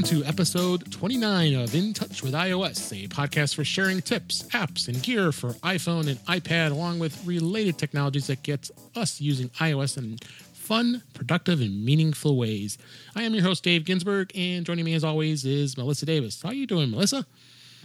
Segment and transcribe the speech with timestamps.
[0.00, 4.88] welcome to episode 29 of In Touch with iOS, a podcast for sharing tips, apps,
[4.88, 9.98] and gear for iPhone and iPad, along with related technologies that gets us using iOS
[9.98, 10.16] in
[10.54, 12.78] fun, productive, and meaningful ways.
[13.14, 16.40] I am your host, Dave Ginsburg, and joining me as always is Melissa Davis.
[16.40, 17.26] How are you doing, Melissa?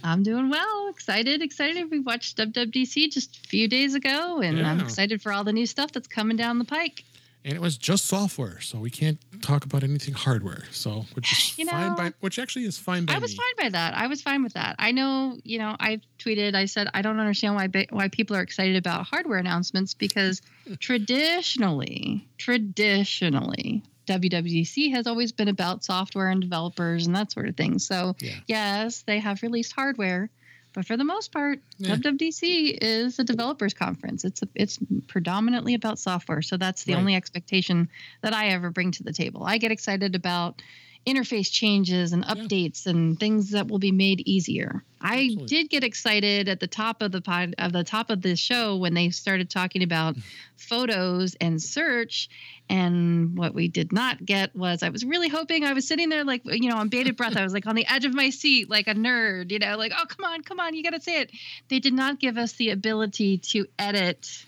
[0.02, 0.88] I'm doing well.
[0.88, 1.90] Excited, excited.
[1.90, 4.70] We watched WWDC just a few days ago, and yeah.
[4.70, 7.04] I'm excited for all the new stuff that's coming down the pike
[7.46, 10.64] and it was just software, so we can't talk about anything hardware.
[10.72, 13.36] So, which is you know, fine by, which actually is fine by I was me.
[13.36, 13.94] fine by that.
[13.94, 14.74] I was fine with that.
[14.80, 16.56] I know, you know, I tweeted.
[16.56, 20.42] I said I don't understand why why people are excited about hardware announcements because
[20.80, 27.78] traditionally, traditionally, WWDC has always been about software and developers and that sort of thing.
[27.78, 28.34] So, yeah.
[28.48, 30.30] yes, they have released hardware,
[30.76, 31.96] but for the most part, yeah.
[31.96, 34.26] WWDC is a developers conference.
[34.26, 37.00] It's a, it's predominantly about software, so that's the right.
[37.00, 37.88] only expectation
[38.20, 39.42] that I ever bring to the table.
[39.44, 40.60] I get excited about
[41.06, 42.90] interface changes and updates yeah.
[42.90, 44.82] and things that will be made easier.
[45.00, 45.44] Absolutely.
[45.44, 48.34] I did get excited at the top of the pod of the top of the
[48.34, 50.16] show when they started talking about
[50.56, 52.28] photos and search.
[52.68, 56.24] And what we did not get was I was really hoping I was sitting there
[56.24, 57.36] like you know on bated breath.
[57.36, 59.92] I was like on the edge of my seat like a nerd, you know, like
[59.96, 61.30] oh come on, come on, you got to say it.
[61.68, 64.44] They did not give us the ability to edit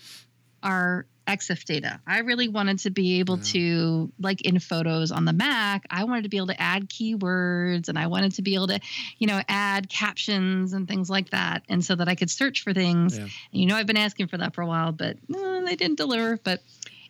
[0.62, 2.00] our EXIF data.
[2.06, 3.44] I really wanted to be able yeah.
[3.44, 7.88] to, like in photos on the Mac, I wanted to be able to add keywords
[7.88, 8.80] and I wanted to be able to,
[9.18, 11.62] you know, add captions and things like that.
[11.68, 13.16] And so that I could search for things.
[13.16, 13.24] Yeah.
[13.24, 15.98] And, you know, I've been asking for that for a while, but no, they didn't
[15.98, 16.38] deliver.
[16.38, 16.62] But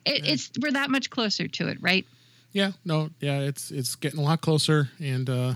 [0.04, 0.32] it, yeah.
[0.32, 2.04] it's, we're that much closer to it, right?
[2.52, 4.90] Yeah, no, yeah, it's, it's getting a lot closer.
[4.98, 5.54] And, uh,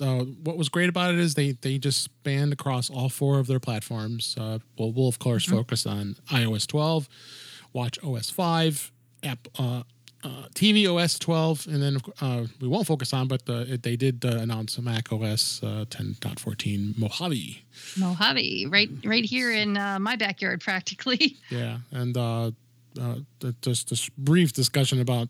[0.00, 3.46] uh, what was great about it is they they just spanned across all four of
[3.46, 4.36] their platforms.
[4.38, 5.56] Uh, well, we'll of course mm-hmm.
[5.56, 7.08] focus on iOS 12,
[7.72, 8.92] Watch OS 5,
[9.24, 9.82] app, uh,
[10.24, 14.24] uh, TV OS 12, and then uh, we won't focus on, but uh, they did
[14.24, 17.64] uh, announce Mac OS 10.14 uh, Mojave.
[17.98, 21.36] Mojave, right, right here in uh, my backyard, practically.
[21.50, 22.14] Yeah, and
[23.62, 25.28] just this brief discussion about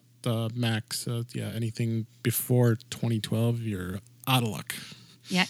[0.54, 1.08] Macs.
[1.32, 4.74] yeah, anything before 2012, you're out of luck.
[5.28, 5.46] Yeah,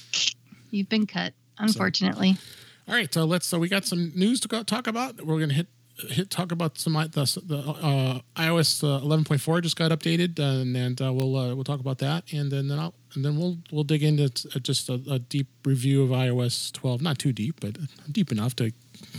[0.71, 2.34] you've been cut, unfortunately.
[2.34, 2.41] So,
[2.89, 3.47] all right, so let's.
[3.47, 5.25] So we got some news to go talk about.
[5.25, 5.69] We're gonna hit
[6.09, 11.01] hit talk about some the, the uh, iOS uh, 11.4 just got updated, and, and
[11.01, 13.85] uh, we'll uh, we'll talk about that, and then then I'll, and then we'll we'll
[13.85, 17.77] dig into t- just a, a, deep review of iOS 12, not too deep, but
[18.11, 18.73] deep enough to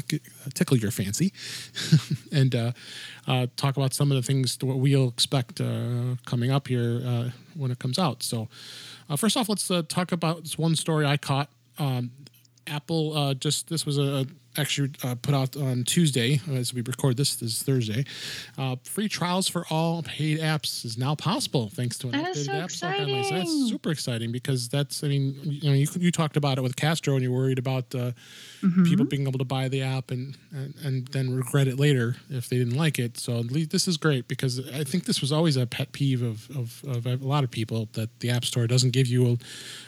[0.07, 0.21] get,
[0.53, 1.33] tickle your fancy,
[2.31, 2.51] and
[3.55, 5.61] talk about some of the things what we'll expect
[6.25, 8.23] coming up here when it comes out.
[8.23, 8.47] So,
[9.17, 11.49] first off, let's talk about this one story I caught.
[11.79, 12.11] Um,
[12.67, 14.25] Apple just this was a
[14.57, 17.35] actually uh, put out on Tuesday as we record this.
[17.35, 18.05] This is Thursday.
[18.57, 22.45] Uh, free trials for all paid apps is now possible thanks to an that updated
[22.45, 23.29] so app store guidelines.
[23.29, 26.75] That's super exciting because that's I mean you know you, you talked about it with
[26.75, 28.11] Castro and you're worried about uh,
[28.61, 28.83] mm-hmm.
[28.83, 32.49] people being able to buy the app and, and, and then regret it later if
[32.49, 33.17] they didn't like it.
[33.17, 36.83] So this is great because I think this was always a pet peeve of, of,
[36.87, 39.37] of a lot of people that the App Store doesn't give you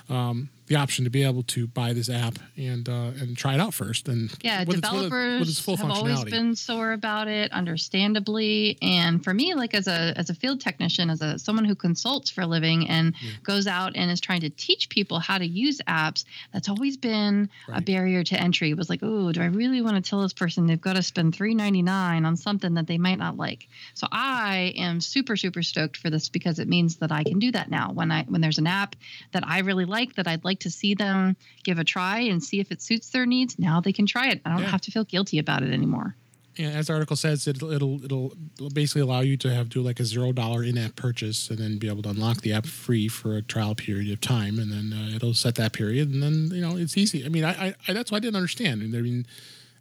[0.09, 3.53] a, um, the option to be able to buy this app and uh, and try
[3.53, 4.08] it out first.
[4.08, 8.78] And yeah, developers its, its have always been sore about it, understandably.
[8.81, 12.30] And for me, like as a as a field technician, as a someone who consults
[12.30, 13.31] for a living and yeah.
[13.44, 17.50] goes out and is trying to teach people how to use apps, that's always been
[17.68, 17.80] right.
[17.80, 18.72] a barrier to entry.
[18.72, 21.03] It was like, oh, do I really want to tell this person they've got to
[21.03, 23.68] spend three ninety nine on something that they might not like?
[23.94, 27.52] So I am super super stoked for this because it means that I can do
[27.52, 27.92] that now.
[27.92, 28.96] When I when there's an app
[29.32, 32.42] that I really like that I'd like like to see them give a try and
[32.42, 34.42] see if it suits their needs, now they can try it.
[34.46, 34.70] I don't yeah.
[34.70, 36.16] have to feel guilty about it anymore.
[36.56, 38.32] Yeah, as the article says, it'll, it'll it'll
[38.74, 41.90] basically allow you to have do like a zero dollar in-app purchase, and then be
[41.90, 45.14] able to unlock the app free for a trial period of time, and then uh,
[45.14, 47.26] it'll set that period, and then you know it's easy.
[47.26, 48.82] I mean, I, I that's why I didn't understand.
[48.84, 49.26] I mean,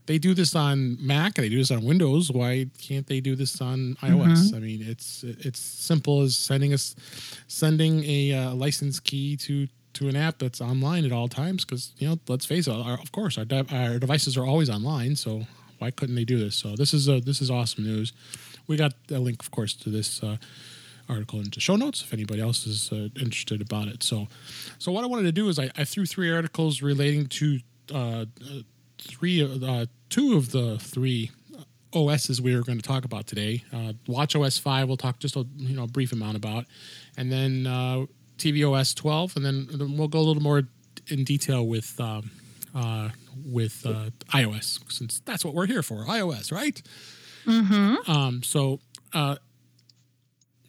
[0.06, 2.32] they do this on Mac, they do this on Windows.
[2.32, 4.48] Why can't they do this on iOS?
[4.48, 4.56] Mm-hmm.
[4.56, 6.96] I mean, it's it's simple as sending us
[7.46, 11.92] sending a uh, license key to to an app that's online at all times because
[11.98, 15.16] you know let's face it our, of course our, de- our devices are always online
[15.16, 15.46] so
[15.78, 16.56] why couldn't they do this?
[16.56, 18.12] So this is a, this is awesome news.
[18.66, 20.36] We got a link of course to this uh,
[21.08, 24.02] article into show notes if anybody else is uh, interested about it.
[24.02, 24.28] So
[24.78, 27.60] so what i wanted to do is i, I threw three articles relating to
[27.92, 28.24] uh,
[28.98, 31.30] three uh, two of the three
[31.92, 33.62] OSs we are going to talk about today.
[33.72, 36.64] Uh, Watch OS 5 we'll talk just a you know brief amount about,
[37.18, 38.06] and then uh,
[38.38, 40.62] tvOS 12, and then, then we'll go a little more
[41.08, 42.30] in detail with um,
[42.74, 43.10] uh,
[43.44, 46.80] with uh, iOS, since that's what we're here for, iOS, right?
[47.46, 48.10] Mm-hmm.
[48.10, 48.80] Um, so
[49.12, 49.36] uh,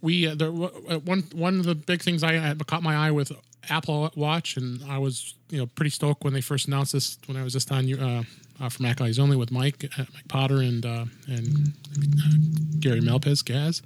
[0.02, 3.32] we uh, there, uh, one one of the big things I caught my eye with
[3.70, 7.38] Apple Watch, and I was you know pretty stoked when they first announced this when
[7.38, 8.24] I was just on uh,
[8.60, 12.38] uh, for Mac Eyes Only with Mike uh, Mike Potter and uh, and uh,
[12.80, 13.82] Gary Malpez Gaz.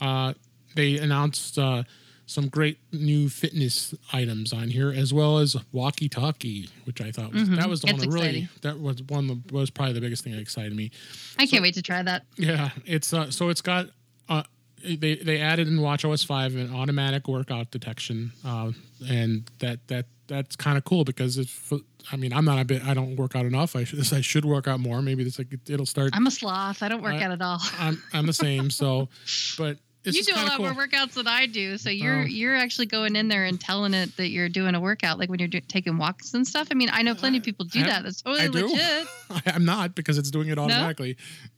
[0.00, 0.34] Uh,
[0.74, 1.82] they announced uh,
[2.28, 7.32] some great new fitness items on here, as well as walkie talkie, which I thought
[7.32, 10.02] was, that was the It's one that really that was one that was probably the
[10.02, 10.90] biggest thing that excited me.
[11.38, 12.26] I can't wait to try that.
[12.36, 13.86] Yeah, it's uh, so it's got
[14.28, 14.42] uh,
[14.84, 18.72] they they added in WatchOS five an automatic workout detection, uh,
[19.08, 21.72] and that that that's kind of cool because if
[22.12, 23.74] I mean I'm not a bit I don't work out enough.
[23.74, 25.00] I should I should work out more.
[25.00, 26.10] Maybe it's like it'll start.
[26.12, 26.82] I'm a sloth.
[26.82, 27.60] I don't work I- out at all.
[27.78, 28.68] I'm I'm the same.
[28.68, 29.08] So,
[29.58, 30.72] but it's you do a lot cool.
[30.72, 32.24] more workouts than I do, so you're Oh.
[32.24, 35.38] you're actually going in there and telling it that you're doing a workout, like when
[35.38, 36.68] you're do- taking walks and stuff.
[36.70, 38.02] I mean, I know plenty of people do I- that.
[38.04, 38.66] That's totally I do.
[38.68, 39.06] legit.
[39.54, 41.16] I'm not because it's doing it automatically.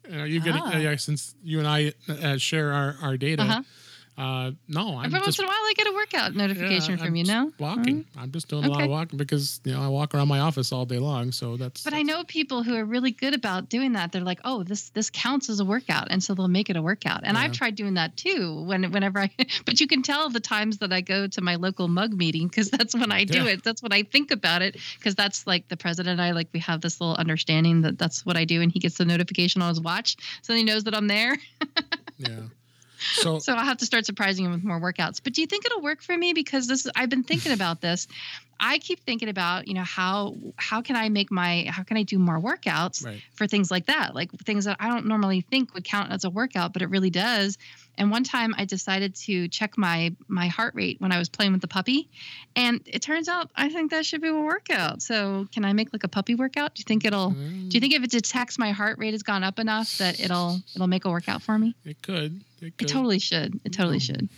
[0.09, 0.75] You know, you get Ah.
[0.75, 3.43] uh, yeah, since you and I uh, share our our data.
[3.43, 3.63] Uh-huh.
[4.19, 7.17] Uh, no, I'm Every once in a while, I get a workout notification Yeah, from
[7.17, 7.25] you.
[7.25, 8.05] just No, walking.
[8.05, 8.23] Mm.
[8.23, 10.73] I'm just doing a lot of walking because you know I walk around my office
[10.73, 11.33] all day long.
[11.33, 11.83] So that's.
[11.85, 14.13] But I know people who are really good about doing that.
[14.13, 16.83] They're like, "Oh, this this counts as a workout," and so they'll make it a
[16.83, 17.21] workout.
[17.25, 18.63] And I've tried doing that too.
[18.67, 19.31] When whenever I,
[19.65, 22.71] but you can tell the times that I go to my local mug meeting because
[22.71, 23.53] that's when I do Yeah.
[23.53, 23.65] it.
[23.65, 26.61] That's when I think about it because that's like the president and I like we
[26.61, 29.71] have this little understanding that that's what I do, and he gets the notification on
[29.71, 31.39] his watch, so he knows that I'm there.
[32.19, 32.41] Yeah.
[33.01, 35.21] So, So I'll have to start surprising him with more workouts.
[35.23, 36.33] But do you think it'll work for me?
[36.33, 38.07] Because this is, I've been thinking about this.
[38.63, 42.03] I keep thinking about, you know, how how can I make my how can I
[42.03, 43.23] do more workouts right.
[43.33, 44.15] for things like that?
[44.15, 47.09] Like things that I don't normally think would count as a workout, but it really
[47.09, 47.57] does.
[48.01, 51.53] And one time I decided to check my my heart rate when I was playing
[51.53, 52.09] with the puppy.
[52.57, 55.03] And it turns out I think that should be a workout.
[55.03, 56.75] So can I make like a puppy workout?
[56.75, 59.45] Do you think it'll do you think if it detects my heart rate has gone
[59.45, 61.77] up enough that it'll it'll make a workout for me?
[61.85, 62.41] It could.
[62.63, 63.61] It It totally should.
[63.67, 64.15] It totally mm-hmm.
[64.15, 64.29] should.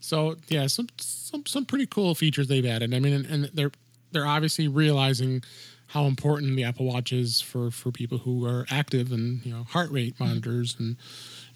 [0.00, 2.94] So yeah, some some some pretty cool features they've added.
[2.94, 3.72] I mean, and, and they're
[4.12, 5.42] they're obviously realizing
[5.88, 9.64] how important the Apple Watch is for for people who are active and you know
[9.64, 10.24] heart rate mm-hmm.
[10.24, 10.96] monitors and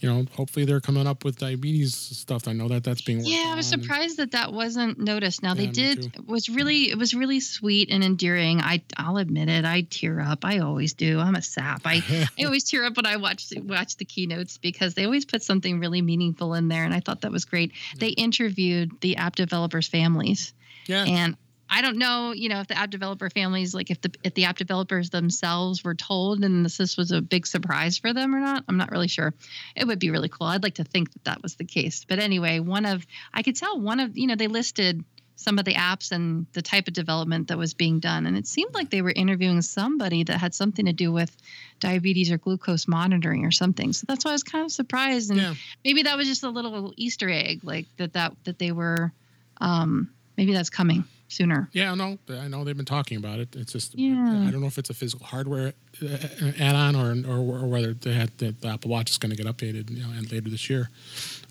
[0.00, 2.46] you know hopefully they're coming up with diabetes stuff.
[2.48, 5.42] I know that that's being worked Yeah, I was surprised that that wasn't noticed.
[5.42, 8.60] Now Yeah, they did it was really it was really sweet and endearing.
[8.60, 9.64] I I'll admit it.
[9.64, 10.44] I tear up.
[10.44, 11.18] I always do.
[11.18, 11.82] I'm a sap.
[11.84, 12.02] I
[12.38, 15.80] I always tear up when I watch watch the keynotes because they always put something
[15.80, 17.72] really meaningful in there, and I thought that was great.
[17.98, 20.52] They interviewed the app developers' families,
[20.86, 21.36] yeah, and
[21.70, 24.44] I don't know, you know, if the app developer families, like if the if the
[24.44, 28.40] app developers themselves were told and this, this was a big surprise for them or
[28.40, 28.64] not.
[28.68, 29.34] I'm not really sure.
[29.76, 30.46] It would be really cool.
[30.46, 32.04] I'd like to think that that was the case.
[32.08, 35.04] But anyway, one of I could tell one of you know they listed
[35.36, 38.46] some of the apps and the type of development that was being done, and it
[38.46, 41.36] seemed like they were interviewing somebody that had something to do with
[41.80, 43.92] diabetes or glucose monitoring or something.
[43.92, 45.54] So that's why I was kind of surprised, and yeah.
[45.84, 49.12] maybe that was just a little Easter egg, like that that that they were.
[49.60, 51.68] Um, maybe that's coming sooner.
[51.72, 53.54] Yeah, no, I know they've been talking about it.
[53.54, 54.14] It's just Yeah.
[54.46, 56.16] I don't know if it's a physical hardware uh,
[56.58, 59.90] add-on or or, or whether they had the, Apple Watch is going to get updated,
[59.90, 60.90] you know, and later this year.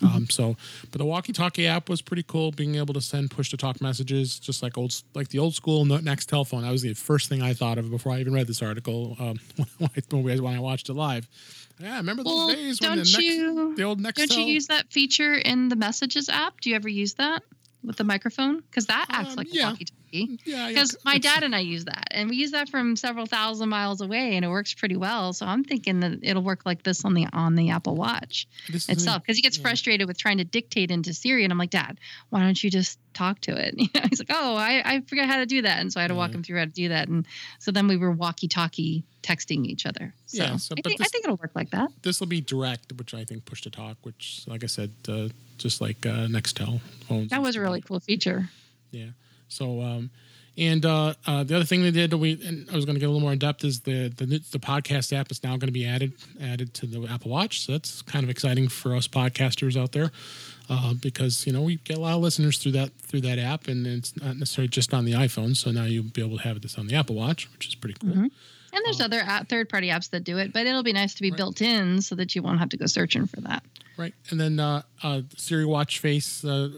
[0.02, 0.56] Um, so,
[0.92, 2.52] but the walkie-talkie app was pretty cool.
[2.52, 6.64] Being able to send push-to-talk messages, just like old like the old school Next telephone.
[6.64, 9.40] That was the first thing I thought of before I even read this article um,
[9.78, 11.28] when, I, when I watched it live.
[11.80, 14.68] Yeah, remember those Well, days when the next, you the old Next don't you use
[14.68, 16.60] that feature in the Messages app?
[16.62, 17.44] Do you ever use that
[17.88, 18.60] with the microphone?
[18.60, 19.64] Because that acts Um, like yeah.
[19.64, 20.40] a walkie-talkie.
[20.46, 23.70] yeah, Because my dad and I use that, and we use that from several thousand
[23.70, 25.34] miles away, and it works pretty well.
[25.34, 28.88] So I'm thinking that it'll work like this on the on the Apple Watch this
[28.90, 29.24] itself.
[29.24, 29.64] Because he gets yeah.
[29.64, 33.00] frustrated with trying to dictate into Siri, and I'm like, Dad, why don't you just
[33.14, 33.74] talk to it?
[33.80, 36.04] You know, he's like, Oh, I I forgot how to do that, and so I
[36.04, 37.26] had to walk him through how to do that, and
[37.60, 40.14] so then we were walkie-talkie texting each other.
[40.26, 41.90] So, Yeah, so- I think I think it'll work like that.
[42.02, 45.30] this will be direct, which I think push to talk, which, like I said, uh,
[45.58, 47.30] just like uh, Nextel phones.
[47.30, 48.50] That was a really cool feature.
[48.92, 49.08] Yeah.
[49.48, 50.10] So, um,
[50.58, 53.06] and uh, uh, the other thing they did, we and I was going to get
[53.06, 55.72] a little more in depth, is the the the podcast app is now going to
[55.72, 57.62] be added added to the Apple Watch.
[57.66, 60.12] So that's kind of exciting for us podcasters out there,
[60.70, 63.68] uh, because you know we get a lot of listeners through that through that app,
[63.68, 65.56] and it's not necessarily just on the iPhone.
[65.56, 67.96] So now you'll be able to have this on the Apple Watch, which is pretty
[68.00, 68.10] cool.
[68.16, 68.32] Mhm.
[68.74, 71.38] And there's other third-party apps that do it, but it'll be nice to be Right.
[71.38, 73.64] built in so that you won't have to go searching for that.
[73.98, 76.70] Right, and then uh, uh, Siri Watch Face, uh,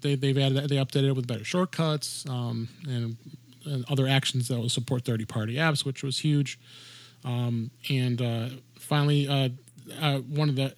[0.00, 3.16] they they've added they updated it with better shortcuts um, and,
[3.64, 6.58] and other actions that will support third party apps, which was huge.
[7.24, 8.48] Um, and uh,
[8.78, 9.48] finally, uh,
[10.00, 10.74] uh, one of the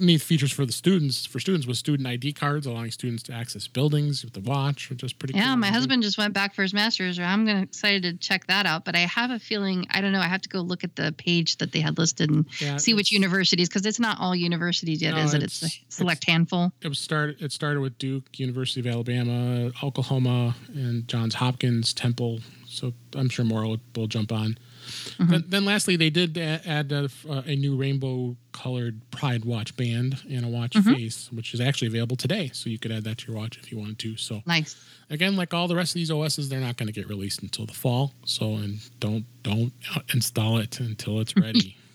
[0.00, 3.68] neat features for the students for students with student ID cards, allowing students to access
[3.68, 5.34] buildings with the watch, which is pretty.
[5.34, 5.40] Cool.
[5.40, 5.56] Yeah, cool.
[5.56, 5.74] my mm-hmm.
[5.74, 7.18] husband just went back for his master's.
[7.18, 8.84] I'm gonna excited to check that out.
[8.84, 10.20] But I have a feeling I don't know.
[10.20, 12.94] I have to go look at the page that they had listed and Yeah, see
[12.94, 15.42] which universities because it's not all universities yet, No, is it?
[15.42, 16.72] It's, it's- a select handful.
[16.82, 17.40] It was started.
[17.40, 22.40] It started with Duke, University of Alabama, Oklahoma, and Johns Hopkins, Temple.
[22.66, 24.58] So I'm sure more will, will jump on.
[24.84, 25.30] Mm-hmm.
[25.30, 30.48] Then, then lastly, they did add a, a new rainbow-colored Pride watch band and a
[30.48, 30.94] watch Mm-hmm.
[30.94, 32.50] face, which is actually available today.
[32.52, 34.16] So you could add that to your watch if you wanted to.
[34.16, 34.76] So Nice.
[35.10, 37.66] again, like all the rest of these OSs, they're not going to get released until
[37.66, 38.12] the fall.
[38.26, 39.72] So and don't don't
[40.12, 41.76] install it until it's ready.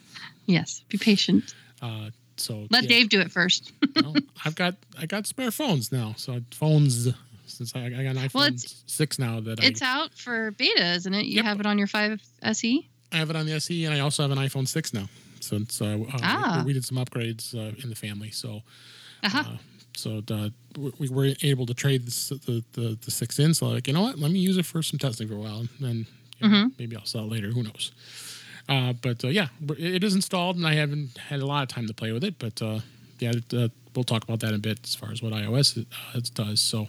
[0.45, 0.81] Yes.
[0.89, 1.53] Be patient.
[1.79, 2.89] uh, so Let yeah.
[2.89, 3.71] Dave do it first.
[3.95, 7.07] Well, I've got I got spare phones now, so phones
[7.49, 10.51] since I, I got an iPhone Well, it's- six now that it's I out for
[10.51, 11.25] beta, isn't it?
[11.25, 11.45] You Yep.
[11.45, 12.89] have it on your 5 SE.
[13.11, 15.09] I have it on the SE, and I also have an iPhone six now.
[15.41, 16.63] Since uh, uh, Ah.
[16.65, 18.61] we did some upgrades uh, in the family, so
[19.23, 19.39] Uh-huh.
[19.39, 19.57] uh,
[19.95, 20.53] so the,
[20.99, 23.53] we were able to trade the, the the the six in.
[23.53, 25.59] So like you know what, let me use it for some testing for a while,
[25.59, 26.05] and then
[26.39, 26.71] you know, Mhm.
[26.79, 27.51] maybe I'll sell it later.
[27.51, 27.91] Who knows?
[28.67, 31.69] Uh, but uh, yeah, it it is installed, and I haven't had a lot of
[31.69, 32.35] time to play with it.
[32.37, 32.79] But uh,
[33.19, 36.19] yeah, uh, we'll talk about that in a bit as far as what iOS uh,
[36.35, 36.59] does.
[36.61, 36.87] So,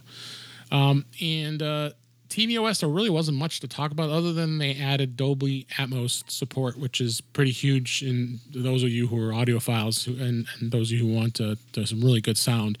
[0.71, 1.91] um, and uh,
[2.29, 6.77] tvOS, there really wasn't much to talk about other than they added Dolby Atmos support,
[6.77, 10.97] which is pretty huge in those of you who are audiophiles and, and those of
[10.97, 12.77] you who want to, some really good sound.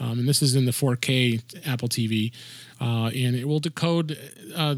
[0.00, 2.32] Um, and this is in the 4K Apple TV,
[2.80, 4.18] uh, and it will decode.
[4.54, 4.74] Uh,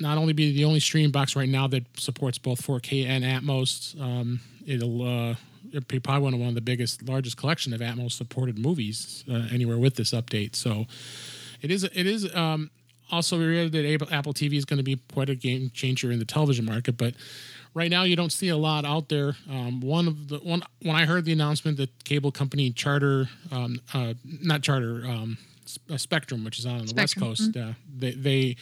[0.00, 4.00] not only be the only stream box right now that supports both 4K and Atmos.
[4.00, 5.34] Um, it'll uh,
[5.72, 9.24] it'll be probably one of one of the biggest, largest collection of Atmos supported movies
[9.30, 10.54] uh, anywhere with this update.
[10.54, 10.86] So
[11.60, 12.70] it is it is um,
[13.10, 16.18] also reiterated that Apple- Apple TV is going to be quite a game changer in
[16.18, 17.14] the television market, but
[17.74, 19.36] right now you don't see a lot out there.
[19.48, 23.80] Um, one of the one when I heard the announcement that cable company Charter, um,
[23.94, 25.38] uh, not Charter, um,
[25.90, 28.56] uh, Spectrum, which is on the West Spectrum, Coast, uh, they they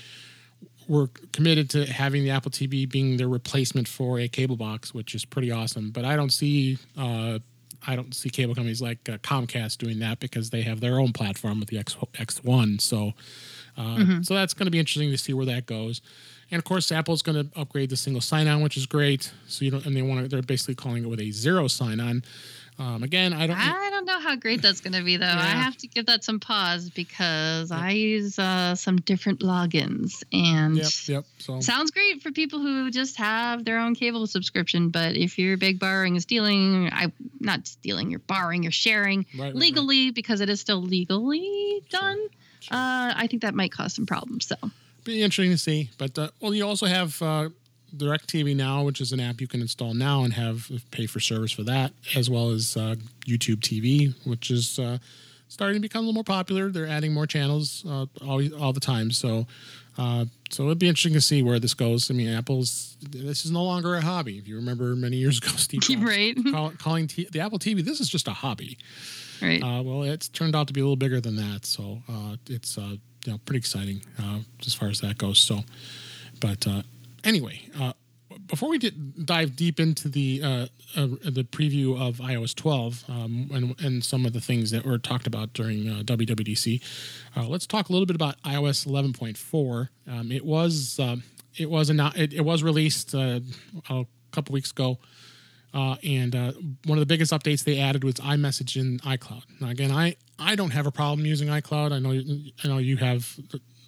[0.88, 5.14] were committed to having the Apple TV being their replacement for a cable box, which
[5.14, 5.90] is pretty awesome.
[5.90, 6.78] But I don't see.
[6.96, 7.40] Uh,
[7.86, 11.12] I don't see cable companies like uh, Comcast doing that because they have their own
[11.12, 12.80] platform with the X X1.
[12.80, 13.12] So,
[13.76, 16.00] uh, so that's going to be interesting to see where that goes.
[16.50, 19.32] And of course, Apple's going to upgrade the single sign-on, which is great.
[19.48, 20.28] So you don't, and they want to.
[20.28, 22.24] They're basically calling it with a zero sign-on.
[22.78, 23.56] Um, again, I don't.
[23.56, 25.26] I don't know how great that's going to be, though.
[25.26, 30.76] I have to give that some pause because I use uh, some different logins and.
[30.76, 31.24] Yep, yep.
[31.38, 35.56] So Sounds great for people who just have their own cable subscription, but if you're
[35.56, 39.54] big borrowing and stealing, I not stealing, you're borrowing, you're sharing right, right, right.
[39.54, 42.18] legally because it is still legally done.
[42.60, 42.76] Sure.
[42.76, 44.46] Uh, I think that might cause some problems.
[44.46, 44.56] So
[45.04, 45.90] be interesting to see.
[45.96, 47.48] But uh, well, you also have uh,
[47.96, 51.52] DirecTV Now, which is an app you can install now and have pay for service
[51.52, 54.98] for that, as well as uh, YouTube TV, which is uh,
[55.48, 56.70] starting to become a little more popular.
[56.70, 59.10] They're adding more channels uh, all all the time.
[59.10, 59.46] So.
[59.98, 62.10] Uh, so it'd be interesting to see where this goes.
[62.10, 64.36] I mean, Apple's this is no longer a hobby.
[64.36, 67.82] If you remember many years ago, Steve Jobs right, call, calling t- the Apple TV
[67.82, 68.76] this is just a hobby.
[69.40, 69.62] right.
[69.62, 72.76] Uh, well, it's turned out to be a little bigger than that, so uh, it's
[72.76, 75.38] uh, you know pretty exciting uh, as far as that goes.
[75.38, 75.60] So,
[76.40, 76.82] but uh,
[77.26, 77.92] anyway, uh,
[78.46, 80.66] before we dive deep into the uh,
[80.96, 84.98] uh, the preview of iOS 12 um, and, and some of the things that were
[84.98, 86.82] talked about during uh, WWDC,
[87.36, 89.88] uh, let's talk a little bit about iOS 11.4.
[90.06, 91.22] Um, it was um
[91.56, 93.40] it was annou- it, it was released uh,
[93.90, 94.98] a couple weeks ago.
[95.74, 96.34] Uh, and
[96.86, 99.42] one of the biggest updates they added was iMessage in iCloud.
[99.60, 101.92] Now, again, I, I don't have a problem using iCloud.
[101.92, 102.12] I know
[102.64, 103.38] I know you have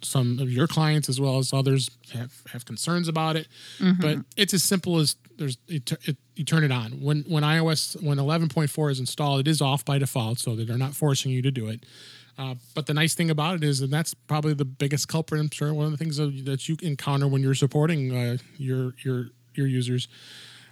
[0.01, 3.47] some of your clients as well as others have, have concerns about it,
[3.99, 8.01] but it's as simple as there's you, it, you turn it on when when iOS
[8.03, 9.39] when 11.4 is installed.
[9.41, 11.85] It is off by default, so that they're not forcing you to do it.
[12.37, 15.41] Uh, but the nice thing about it is, and that's probably the biggest culprit.
[15.41, 19.27] I'm sure one of the things that you encounter when you're supporting uh, your your
[19.55, 20.07] your users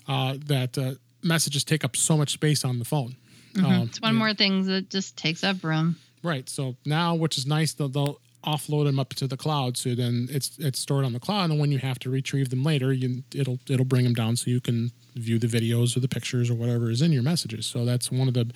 [0.08, 0.94] uh, that uh,
[1.24, 3.16] messages take up so much space on the phone.
[3.58, 5.98] Um, it's one more thing that just takes up room.
[6.24, 6.48] Right.
[6.50, 9.78] So now, which is nice, they'll, they'll offload them up to the cloud.
[9.78, 12.64] So then it's it's stored on the cloud, and when you have to retrieve them
[12.64, 16.08] later, you it'll it'll bring them down so you can view the videos or the
[16.08, 17.66] pictures or whatever is in your messages.
[17.66, 18.52] So that's one of the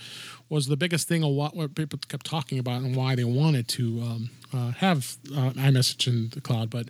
[0.49, 3.67] was the biggest thing a lot what people kept talking about and why they wanted
[3.69, 6.89] to um, uh, have uh, iMessage in the cloud, but.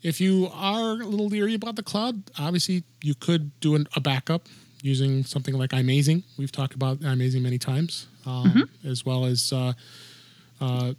[0.00, 4.00] If you are a little leery about the cloud, obviously you could do an, a
[4.00, 4.46] backup
[4.80, 6.22] using something like iMazing.
[6.36, 9.72] We've talked about iMazing many times, um, as well as uh,
[10.60, 10.92] uh,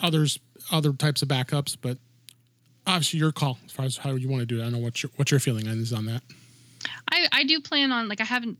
[0.00, 0.38] others
[0.70, 1.76] other types of backups.
[1.80, 1.98] But
[2.86, 4.60] obviously, your call as far as how you want to do it.
[4.60, 6.22] I don't know what your what your feeling is on that.
[7.10, 8.58] I I, do plan on like I haven't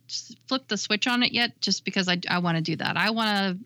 [0.49, 2.97] flipped the switch on it yet, just because I I want to do that.
[2.97, 3.65] I want to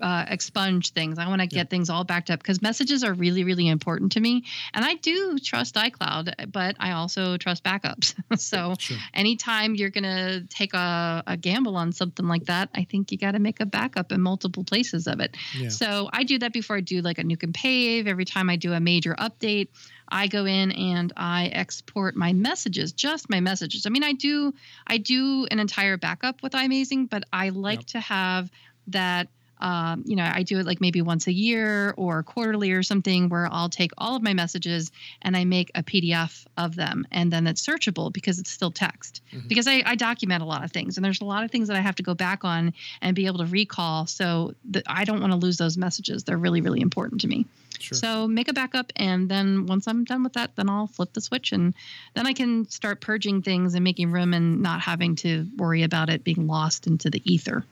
[0.00, 1.18] uh, expunge things.
[1.18, 1.64] I want to get yeah.
[1.64, 4.44] things all backed up because messages are really, really important to me.
[4.74, 8.14] And I do trust iCloud, but I also trust backups.
[8.38, 8.98] so sure.
[9.14, 13.18] anytime you're going to take a, a, gamble on something like that, I think you
[13.18, 15.36] got to make a backup in multiple places of it.
[15.56, 15.68] Yeah.
[15.68, 18.06] So I do that before I do like a nuke and pave.
[18.06, 19.68] Every time I do a major update,
[20.08, 23.86] I go in and I export my messages, just my messages.
[23.86, 24.54] I mean, I do
[24.86, 27.86] I do an entire backup with iMazing, but I like yep.
[27.86, 28.50] to have
[28.88, 29.28] that
[29.60, 33.28] um, you know, I do it like maybe once a year or quarterly or something
[33.28, 37.32] where I'll take all of my messages and I make a PDF of them and
[37.32, 39.22] then it's searchable because it's still text.
[39.32, 39.48] Mm-hmm.
[39.48, 41.76] Because I, I, document a lot of things and there's a lot of things that
[41.76, 44.06] I have to go back on and be able to recall.
[44.06, 46.24] So the, I don't want to lose those messages.
[46.24, 47.46] They're really, really important to me.
[47.78, 47.96] Sure.
[47.96, 51.20] So make a backup and then once I'm done with that, then I'll flip the
[51.20, 51.74] switch and
[52.14, 56.10] then I can start purging things and making room and not having to worry about
[56.10, 57.64] it being lost into the ether.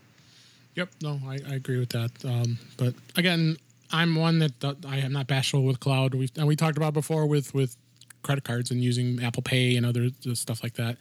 [0.74, 2.10] Yep, no, I, I agree with that.
[2.24, 3.56] Um, but again,
[3.92, 6.14] I'm one that, I am not bashful with cloud.
[6.14, 7.76] We and we talked about before with with
[8.22, 10.96] credit cards and using Apple Pay and other stuff like that.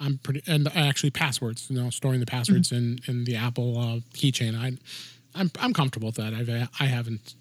[0.00, 1.70] I'm pretty and actually passwords.
[1.70, 3.02] You know, storing the passwords mm-hmm.
[3.06, 4.58] in in the Apple uh, keychain.
[4.58, 4.72] I
[5.38, 6.34] I'm I'm comfortable with that.
[6.34, 7.34] I've I haven't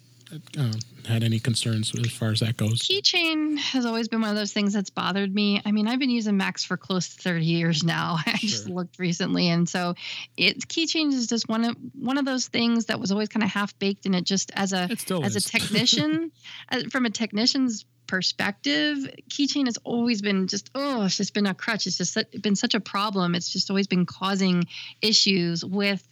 [0.58, 0.72] uh,
[1.08, 2.80] had any concerns as far as that goes.
[2.80, 5.62] Keychain has always been one of those things that's bothered me.
[5.66, 8.18] I mean, I've been using Macs for close to 30 years now.
[8.26, 8.50] I sure.
[8.50, 9.96] just looked recently, and so
[10.38, 13.50] it keychain is just one of one of those things that was always kind of
[13.50, 14.90] half baked, and it just as a
[15.24, 15.46] as is.
[15.46, 16.32] a technician,
[16.70, 18.98] as, from a technician's perspective,
[19.30, 21.88] keychain has always been just oh, it's just been a crutch.
[21.88, 23.36] It's just been such a problem.
[23.36, 24.66] It's just always been causing
[25.02, 26.06] issues with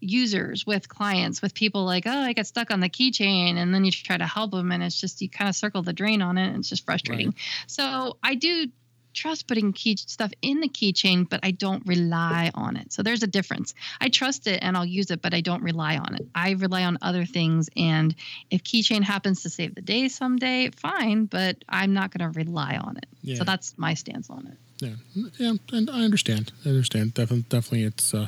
[0.00, 3.84] users, with clients, with people like, oh, I get stuck on the keychain, and then
[3.84, 6.38] you try to help them, and it's just you kind of circle the drain on
[6.38, 7.28] it, and it's just frustrating.
[7.28, 7.36] Right.
[7.66, 8.68] So I do
[9.16, 12.92] trust putting key stuff in the keychain, but I don't rely on it.
[12.92, 13.74] So there's a difference.
[14.00, 16.28] I trust it and I'll use it, but I don't rely on it.
[16.34, 17.68] I rely on other things.
[17.76, 18.14] And
[18.50, 22.76] if keychain happens to save the day someday, fine, but I'm not going to rely
[22.76, 23.06] on it.
[23.22, 23.36] Yeah.
[23.36, 24.58] So that's my stance on it.
[24.78, 26.52] Yeah, yeah, and I understand.
[26.66, 27.14] I understand.
[27.14, 28.26] Definitely, definitely, it's uh,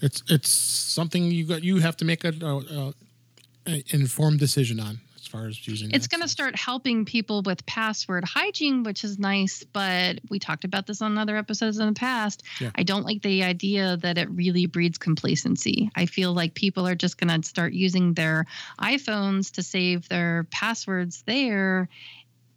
[0.00, 2.94] it's it's something you got you have to make a, a,
[3.66, 7.64] a informed decision on as far as using it's going to start helping people with
[7.66, 11.92] password hygiene which is nice but we talked about this on other episodes in the
[11.92, 12.42] past.
[12.60, 12.70] Yeah.
[12.76, 15.90] i don't like the idea that it really breeds complacency.
[15.94, 18.46] I feel like people are just going to start using their
[18.80, 21.88] iphones to save their passwords there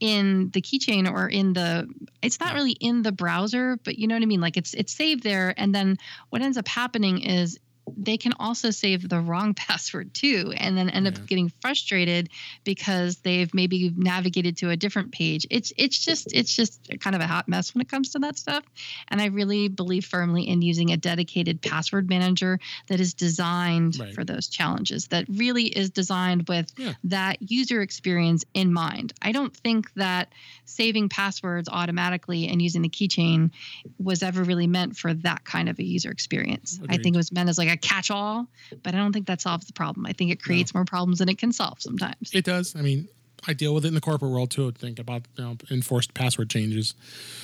[0.01, 1.87] in the keychain or in the
[2.21, 4.41] it's not really in the browser but you know what i mean?
[4.41, 5.53] Like it's it's saved there.
[5.55, 5.97] And then
[6.29, 7.57] what ends up happening is
[7.97, 11.11] they can also save the wrong password too and then end yeah.
[11.11, 12.29] up getting frustrated
[12.63, 17.21] because they've maybe navigated to a different page it's it's just it's just kind of
[17.21, 18.63] a hot mess when it comes to that stuff
[19.07, 24.13] and i really believe firmly in using a dedicated password manager that is designed right.
[24.13, 26.93] for those challenges that really is designed with yeah.
[27.03, 30.31] that user experience in mind i don't think that
[30.65, 33.51] saving passwords automatically and using the keychain
[33.99, 36.99] was ever really meant for that kind of a user experience Agreed.
[36.99, 38.47] i think it was meant as like a catch all,
[38.83, 40.05] but I don't think that solves the problem.
[40.05, 40.79] I think it creates no.
[40.79, 42.31] more problems than it can solve sometimes.
[42.33, 42.75] It does.
[42.75, 43.07] I mean,
[43.47, 44.71] I deal with it in the corporate world too.
[44.71, 46.93] Think about you know, enforced password changes.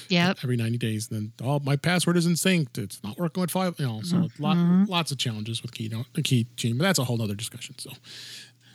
[0.10, 0.34] Yeah.
[0.44, 2.78] Every ninety days, then oh, my password isn't synced.
[2.78, 3.80] It's not working with five.
[3.80, 4.44] You know, so mm-hmm.
[4.44, 6.78] lot, lots of challenges with key, the key chain.
[6.78, 7.76] But that's a whole other discussion.
[7.80, 7.92] So,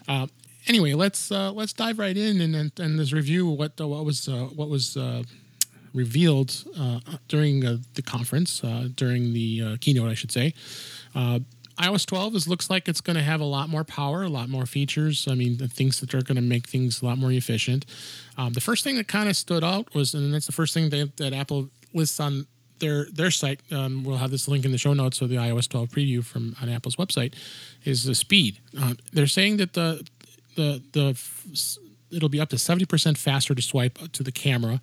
[0.08, 0.26] uh,
[0.66, 4.04] anyway, let's uh, let's dive right in and and, and this review what uh, what
[4.04, 5.22] was uh, what was uh,
[5.94, 10.54] revealed uh, during uh, the conference uh, during the uh, keynote, I should say.
[11.14, 11.40] Uh,
[11.78, 14.48] iOS 12 is looks like it's going to have a lot more power, a lot
[14.48, 15.26] more features.
[15.28, 17.86] I mean, the things that are going to make things a lot more efficient.
[18.36, 20.90] Um, the first thing that kind of stood out was, and that's the first thing
[20.90, 22.46] that, that Apple lists on
[22.78, 23.60] their their site.
[23.70, 26.54] Um, we'll have this link in the show notes of the iOS 12 preview from
[26.60, 27.34] on Apple's website.
[27.84, 28.58] Is the speed?
[28.78, 30.06] Uh, they're saying that the
[30.56, 31.78] the the
[32.14, 34.82] it'll be up to 70% faster to swipe to the camera,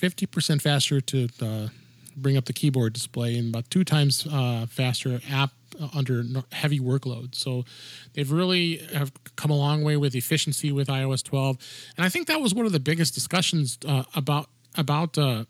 [0.00, 1.68] 50% faster to uh,
[2.16, 5.50] bring up the keyboard display, and about two times uh, faster app
[5.94, 7.34] under heavy workload.
[7.34, 7.64] So
[8.14, 11.58] they've really have come a long way with efficiency with iOS 12,
[11.96, 15.44] and I think that was one of the biggest discussions uh, about about uh,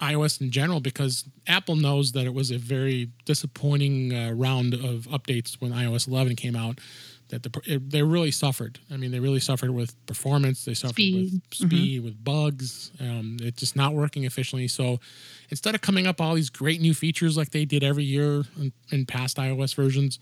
[0.00, 5.06] iOS in general because Apple knows that it was a very disappointing uh, round of
[5.08, 6.78] updates when iOS 11 came out.
[7.34, 8.78] That the it, they really suffered.
[8.90, 10.64] I mean, they really suffered with performance.
[10.64, 11.32] They suffered Speed.
[11.32, 12.92] with speed, with bugs.
[13.00, 14.68] Um, it's just not working efficiently.
[14.68, 15.00] So
[15.50, 18.72] instead of coming up all these great new features like they did every year in,
[18.90, 20.18] in past iOS versions,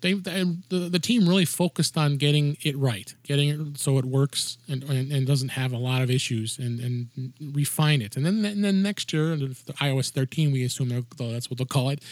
[0.00, 4.04] they, they the, the team really focused on getting it right, getting it so it
[4.04, 8.16] works and, and, and doesn't have a lot of issues, and, and refine it.
[8.16, 11.90] And then and then next year, the iOS 13, we assume that's what they'll call
[11.90, 12.02] it.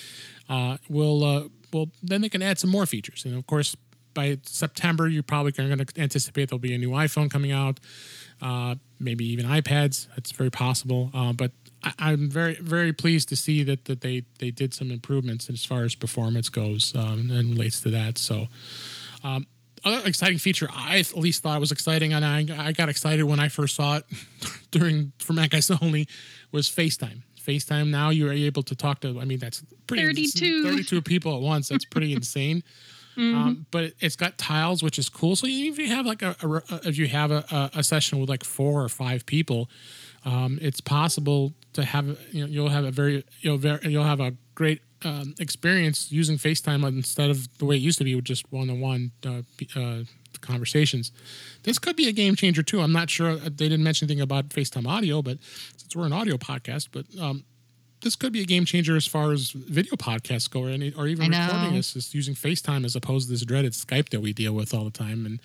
[0.49, 3.77] Uh, will uh, well then they can add some more features, and of course
[4.15, 7.81] by September you're probably going to anticipate there'll be a new iPhone coming out,
[8.43, 10.09] uh, maybe even iPads.
[10.17, 11.11] That's very possible.
[11.15, 14.91] Uh, but I, I'm very very pleased to see that that they they did some
[14.91, 18.19] improvements as far as performance goes um, and relates to that.
[18.19, 18.49] So.
[19.23, 19.47] Um,
[19.83, 23.41] other exciting feature I at least thought was exciting, and I, I got excited when
[23.41, 24.05] I first saw it
[24.71, 26.07] during for Mac Eyes Only
[26.53, 27.23] was FaceTime.
[27.41, 29.21] FaceTime now you are able to talk to.
[29.21, 30.65] I mean that's pretty 32.
[30.65, 31.69] 32 people at once.
[31.69, 32.63] That's pretty insane.
[33.21, 35.37] Um, but it's got tiles, which is cool.
[35.37, 38.45] So if you have like a, a if you have a, a, session with like
[38.45, 39.69] four or five people,
[40.25, 44.21] um, it's possible to have you know you'll have a very you'll very you'll have
[44.21, 48.25] a great um, experience using FaceTime instead of the way it used to be with
[48.25, 49.13] just one on one
[50.41, 51.13] conversations.
[51.65, 52.81] This could be a game changer too.
[52.81, 55.39] I'm not sure they didn't mention anything about FaceTime audio, but
[55.77, 57.45] since we're an audio podcast, but um,
[58.03, 61.07] this could be a game changer as far as video podcasts go, or, any, or
[61.07, 64.53] even recording this is using FaceTime as opposed to this dreaded Skype that we deal
[64.55, 65.27] with all the time.
[65.27, 65.41] And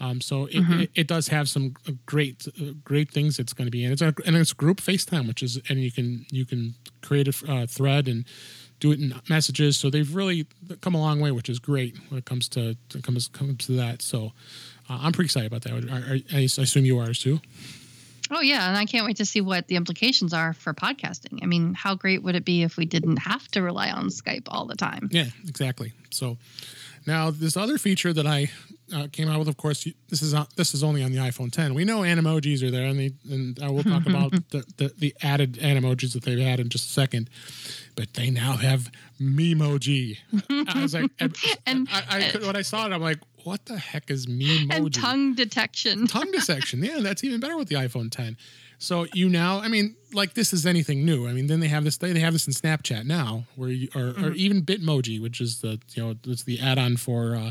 [0.00, 0.80] um, so it, Mm-hmm.
[0.80, 3.92] it, it does have some uh, great uh, great things it's going to be, in.
[3.92, 7.52] it's a, and it's group FaceTime, which is and you can you can create a
[7.52, 8.24] uh, thread and
[8.80, 9.76] do it in messages.
[9.76, 10.46] So they've really
[10.80, 13.72] come a long way, which is great when it comes to, to comes comes to
[13.72, 14.02] that.
[14.02, 14.32] So
[14.88, 15.72] uh, I'm pretty excited about that.
[15.72, 17.40] Are, are, I assume you are too.
[18.30, 21.40] Oh yeah, and I can't wait to see what the implications are for podcasting.
[21.42, 24.44] I mean, how great would it be if we didn't have to rely on Skype
[24.48, 25.08] all the time?
[25.10, 25.92] Yeah, exactly.
[26.10, 26.36] So
[27.06, 28.50] now this other feature that I
[28.94, 31.50] uh, came out with, of course, this is on, this is only on the iPhone
[31.52, 31.74] 10.
[31.74, 35.14] We know animojis are there, and they, and I will talk about the, the the
[35.22, 37.30] added animojis that they've had in just a second.
[37.96, 40.18] But they now have Memoji.
[40.50, 43.78] I was like, and, And- I, I when I saw it, I'm like, what the
[43.78, 44.74] heck is Memoji?
[44.74, 46.06] And tongue detection.
[46.06, 46.82] tongue detection.
[46.82, 48.36] Yeah, that's even better with the iPhone 10.
[48.80, 51.26] So you now, I mean, like this is anything new.
[51.26, 51.96] I mean, then they have this.
[51.96, 55.60] They, they have this in Snapchat now, where you or, or even Bitmoji, which is
[55.60, 57.50] the you know it's the add-on for uh,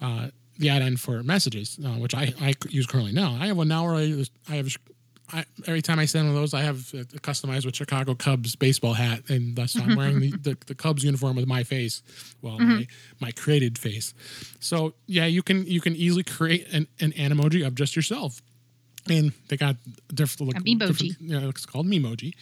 [0.00, 3.36] uh, the add-on for messages, uh, which I I use currently now.
[3.40, 4.68] I have one now where I I have.
[5.32, 8.14] I, every time I send one of those, I have a, a customized with Chicago
[8.14, 12.02] Cubs baseball hat, and thus I'm wearing the, the, the Cubs uniform with my face,
[12.42, 12.86] well, my
[13.20, 14.12] my created face.
[14.60, 18.42] So yeah, you can you can easily create an, an emoji of just yourself,
[19.08, 19.76] and they got
[20.12, 20.52] different.
[20.62, 20.78] Memoji.
[20.88, 22.34] different- Yeah, it's called Memoji,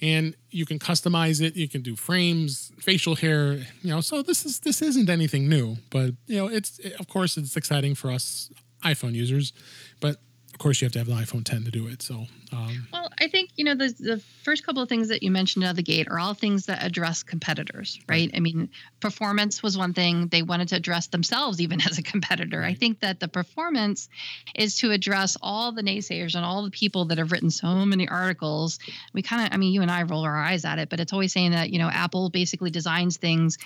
[0.00, 1.56] and you can customize it.
[1.56, 3.54] You can do frames, facial hair.
[3.82, 7.36] You know, so this is this isn't anything new, but you know, it's of course
[7.36, 8.50] it's exciting for us
[8.84, 9.52] iPhone users,
[10.00, 10.16] but
[10.58, 12.02] of course you have to have the iPhone 10 to do it.
[12.02, 15.30] So um, Well, I think you know the the first couple of things that you
[15.30, 18.28] mentioned out of the gate are all things that address competitors, right?
[18.34, 18.68] I mean,
[18.98, 22.64] performance was one thing they wanted to address themselves even as a competitor.
[22.64, 24.08] I think that the performance
[24.56, 28.08] is to address all the naysayers and all the people that have written so many
[28.08, 28.80] articles.
[29.12, 31.12] We kind of, I mean, you and I roll our eyes at it, but it's
[31.12, 33.58] always saying that you know Apple basically designs things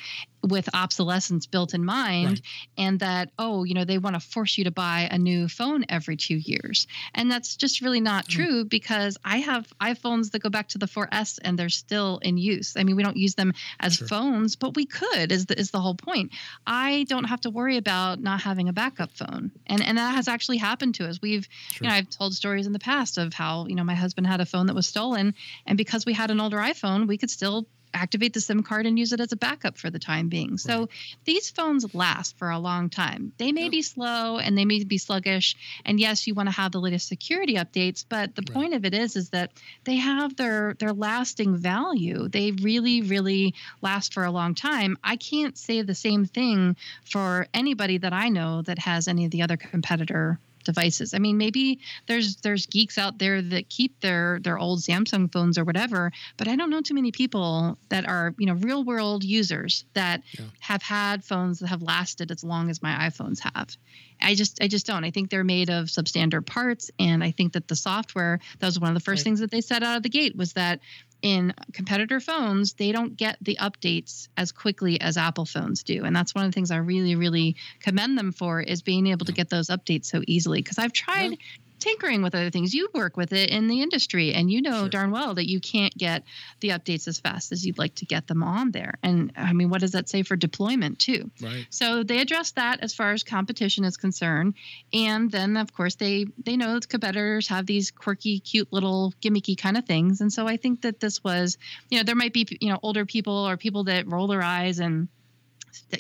[0.43, 2.41] with obsolescence built in mind, Right.
[2.77, 5.87] and that oh, you know, they want to force you to buy a new phone
[5.89, 6.82] every two years.
[7.15, 8.33] And that's just really not hmm.
[8.33, 12.37] true because I have iPhones that go back to the 4S and they're still in
[12.37, 12.77] use.
[12.77, 14.09] I mean, we don't use them as Sure.
[14.09, 16.33] phones, but we could is the, is the whole point.
[16.67, 19.51] I don't have to worry about not having a backup phone.
[19.67, 21.21] And and that has actually happened to us.
[21.21, 21.85] We've Sure.
[21.85, 24.41] you know, I've told stories in the past of how, you know, my husband had
[24.41, 25.35] a phone that was stolen
[25.67, 28.99] and because we had an older iPhone, we could still activate the SIM card and
[28.99, 30.59] use it as a backup for the time being.
[30.59, 30.89] So Right.
[31.25, 33.33] these phones last for a long time.
[33.39, 33.71] They may Yep.
[33.73, 35.57] be slow and they may be sluggish.
[35.85, 38.55] And yes, you want to have the latest security updates, but the Right.
[38.55, 39.53] point of it is is that
[39.85, 42.29] they have their their lasting value.
[42.29, 44.97] They really, really last for a long time.
[45.05, 49.31] I can't say the same thing for anybody that I know that has any of
[49.31, 51.15] the other competitor devices.
[51.15, 55.59] I mean, maybe there's there's geeks out there that keep their their old Samsung phones
[55.59, 59.25] or whatever, but I don't know too many people that are, you know, real world
[59.25, 60.47] users that Yeah.
[60.61, 63.77] have had phones that have lasted as long as my iPhones have.
[64.21, 65.05] I just I just don't.
[65.05, 68.79] I think they're made of substandard parts and I think that the software that was
[68.79, 69.25] one of the first Right.
[69.25, 70.81] things that they said out of the gate was that
[71.23, 76.05] in competitor phones, they don't get the updates as quickly as Apple phones do.
[76.05, 79.25] And that's one of the things I really, really commend them for is being able
[79.27, 80.61] to get those updates so easily.
[80.61, 81.37] Because I've tried Yeah.
[81.83, 82.73] Tinkering with other things.
[82.73, 84.89] You work with it in the industry, and you know Sure.
[84.89, 86.23] darn well that you can't get
[86.61, 88.95] the updates as fast as you'd like to get them on there.
[89.03, 91.31] And I mean, what does that say for deployment too?
[91.41, 91.67] Right.
[91.71, 94.55] So they address that as far as competition is concerned,
[94.93, 99.57] and then of course they they know that competitors have these quirky, cute little gimmicky
[99.59, 101.59] kind of things, and so I think that this was,
[101.91, 104.79] you know, there might be you know older people or people that roll their eyes
[104.79, 105.09] and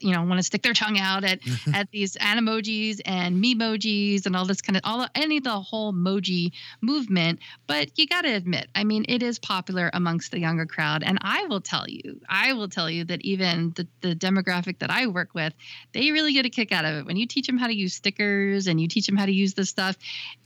[0.00, 1.40] you know want to stick their tongue out at
[1.74, 5.92] at these animojis and memojis and all this kind of all any of the whole
[5.92, 10.66] emoji movement but you got to admit i mean it is popular amongst the younger
[10.66, 14.78] crowd and i will tell you i will tell you that even the, the demographic
[14.78, 15.52] that i work with
[15.92, 17.06] they really get a kick out of it.
[17.06, 19.54] When you teach them how to use stickers and you teach them how to use
[19.54, 19.96] this stuff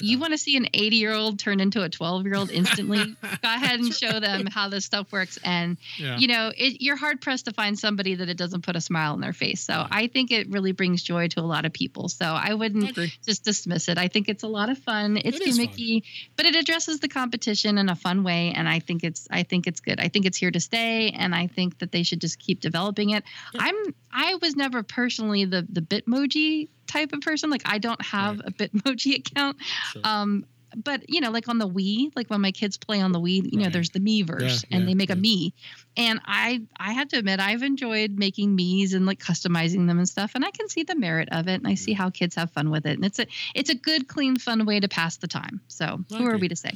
[0.01, 2.99] you want to see an 80 year old turn into a 12 year old instantly?
[3.23, 6.19] Go ahead and show them how this stuff works and Yeah.
[6.19, 9.16] you know, it, you're hard pressed to find somebody that it doesn't put a smile
[9.17, 9.61] on their face.
[9.63, 12.09] So I think it really brings joy to a lot of people.
[12.09, 13.13] So I I wouldn't agree.
[13.27, 13.99] just dismiss it.
[13.99, 15.17] I think it's a lot of fun.
[15.17, 15.67] It's It is fun.
[15.67, 16.03] gimmicky,
[16.37, 19.67] but it addresses the competition in a fun way, and I think it's I think
[19.67, 19.99] it's good.
[19.99, 23.11] I think it's here to stay, and I think that they should just keep developing
[23.11, 23.25] it.
[23.53, 23.63] Yeah.
[23.65, 27.51] I'm I was never personally the the Bitmoji type of person.
[27.51, 28.49] Like I don't have Right.
[28.49, 29.57] a Bitmoji account.
[29.93, 30.03] Sure.
[30.05, 30.45] Um,
[30.77, 33.51] but you know, like on the Wii, like when my kids play on the Wii,
[33.51, 35.53] you know, there's the Miiverse, Yeah, and yeah, they make a Mii.
[35.97, 40.09] And I, I have to admit, I've enjoyed making Miis and like customizing them and
[40.09, 41.97] stuff, and I can see the merit of it, and I see mm.
[41.97, 44.79] how kids have fun with it, and it's a, it's a good, clean, fun way
[44.79, 45.61] to pass the time.
[45.69, 46.73] So I who are we to say?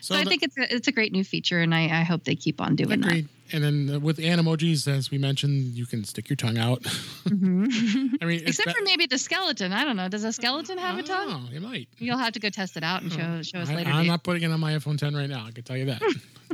[0.00, 2.02] So So, I the- think it's a, it's a great new feature, and I, I
[2.02, 3.28] hope they keep on doing Agreed.
[3.52, 6.82] And then with animojis, as we mentioned, you can stick your tongue out.
[7.24, 8.16] Mhm.
[8.22, 9.72] I mean, Except that- for maybe the skeleton.
[9.72, 10.08] I don't know.
[10.08, 11.48] Does a skeleton have a tongue?
[11.50, 11.88] Oh, it might.
[11.98, 13.90] You'll have to go test it out and show show us I, later.
[13.90, 15.44] I'm not putting it on my iPhone 10 right now.
[15.46, 16.02] I can tell you that.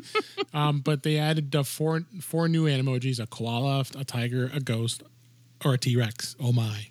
[0.54, 5.02] um, but they added uh, four four new animojis: a koala, a tiger, a ghost,
[5.64, 6.36] or a T Rex.
[6.40, 6.86] Oh my!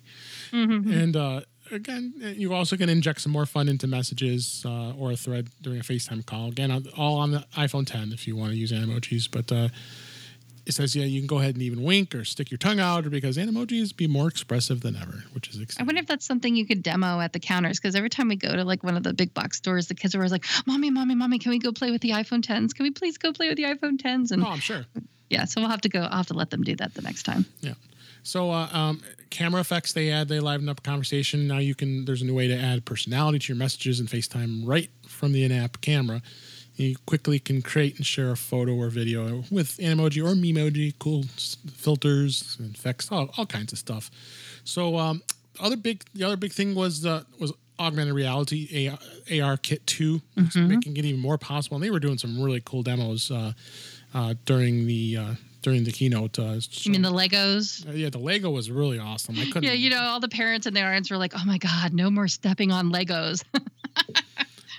[0.52, 0.92] Mhm.
[0.92, 1.40] And uh,
[1.72, 5.80] again, you also can inject some more fun into messages uh, or a thread during
[5.80, 6.48] a FaceTime call.
[6.48, 9.30] Again, all on the iPhone 10 if you want to use emojis.
[9.30, 9.68] But uh,
[10.66, 13.06] it says, yeah, you can go ahead and even wink or stick your tongue out
[13.06, 16.54] or because emojis be more expressive than ever, which is I wonder if that's something
[16.54, 19.02] you could demo at the counters because every time we go to like one of
[19.02, 21.72] the big box stores, the kids are always like, "Mommy, mommy, mommy, can we go
[21.72, 22.74] play with the iPhone 10s?
[22.74, 24.84] Can we please go play with the iPhone 10s?" And oh, I'm sure.
[25.28, 26.00] yeah, so we'll have to go.
[26.02, 27.46] I'll have to let them do that the next time.
[28.22, 31.46] So, uh, um, camera effects they add, they liven up conversation.
[31.46, 34.62] Now you can, there's a new way to add personality to your messages and FaceTime
[34.66, 36.22] right from the in app camera.
[36.76, 41.24] You quickly can create and share a photo or video with Animoji or Memoji, cool
[41.74, 44.10] filters and effects, all, all kinds of stuff.
[44.64, 45.22] So, um,
[45.58, 48.98] other big, the other big thing was uh, was augmented reality AR,
[49.42, 50.20] AR Kit 2,
[50.68, 51.76] making it even more possible.
[51.76, 53.52] And they were doing some really cool demos uh,
[54.14, 56.38] uh, during the uh, during the keynote.
[56.38, 57.86] Uh, You mean the Legos?
[57.88, 59.38] uh, yeah, the Lego was really awesome.
[59.38, 59.64] I couldn't.
[59.64, 62.10] Yeah, you know, all the parents and their audience were like, "Oh my God, no
[62.10, 63.44] more stepping on Legos."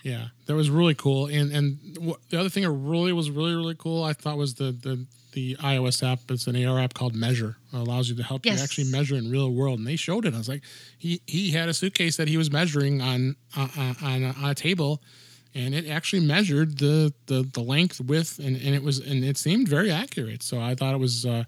[0.03, 1.27] Yeah, that was really cool.
[1.27, 4.55] And and wh- the other thing that really was really really cool, I thought was
[4.55, 6.19] the the the iOS app.
[6.31, 7.55] It's an AR app called Measure.
[7.71, 8.57] It allows you to help Yes.
[8.57, 9.77] you actually measure in real world.
[9.77, 10.33] And they showed it.
[10.33, 10.63] I was like,
[10.97, 14.49] he he had a suitcase that he was measuring on uh, uh, on, a, on
[14.49, 15.03] a table.
[15.53, 19.37] And it actually measured the, the, the length, width, and, and it was and it
[19.37, 20.43] seemed very accurate.
[20.43, 21.43] So I thought it was uh,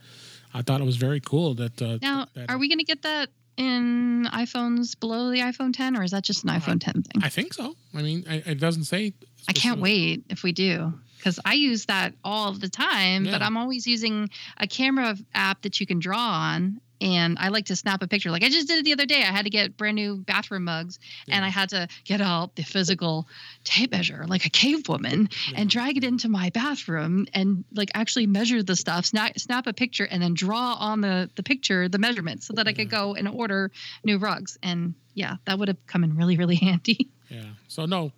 [0.53, 3.01] I thought it was very cool that uh, now, that, are we going to get
[3.03, 7.23] that in iPhones below the iPhone 10, or is that just an iPhone 10 thing?
[7.23, 7.75] I think so.
[7.93, 9.13] I mean, I, it doesn't say.
[9.47, 13.55] I can't wait if we do because I use that all the time, but I'm
[13.55, 16.81] always using a camera app that you can draw on.
[17.01, 18.31] And I like to snap a picture.
[18.31, 19.21] Like I just did it the other day.
[19.23, 22.63] I had to get brand new bathroom mugs and I had to get out the
[22.63, 23.27] physical
[23.65, 25.59] tape measure like a cave woman Yeah.
[25.61, 29.73] and drag it into my bathroom and like actually measure the stuff, snap, snap a
[29.73, 33.15] picture and then draw on the, the picture the measurements so that I could go
[33.15, 33.71] and order
[34.05, 34.57] new rugs.
[34.63, 37.09] And yeah, that would have come in really, really handy.
[37.27, 37.43] Yeah.
[37.67, 38.11] So no,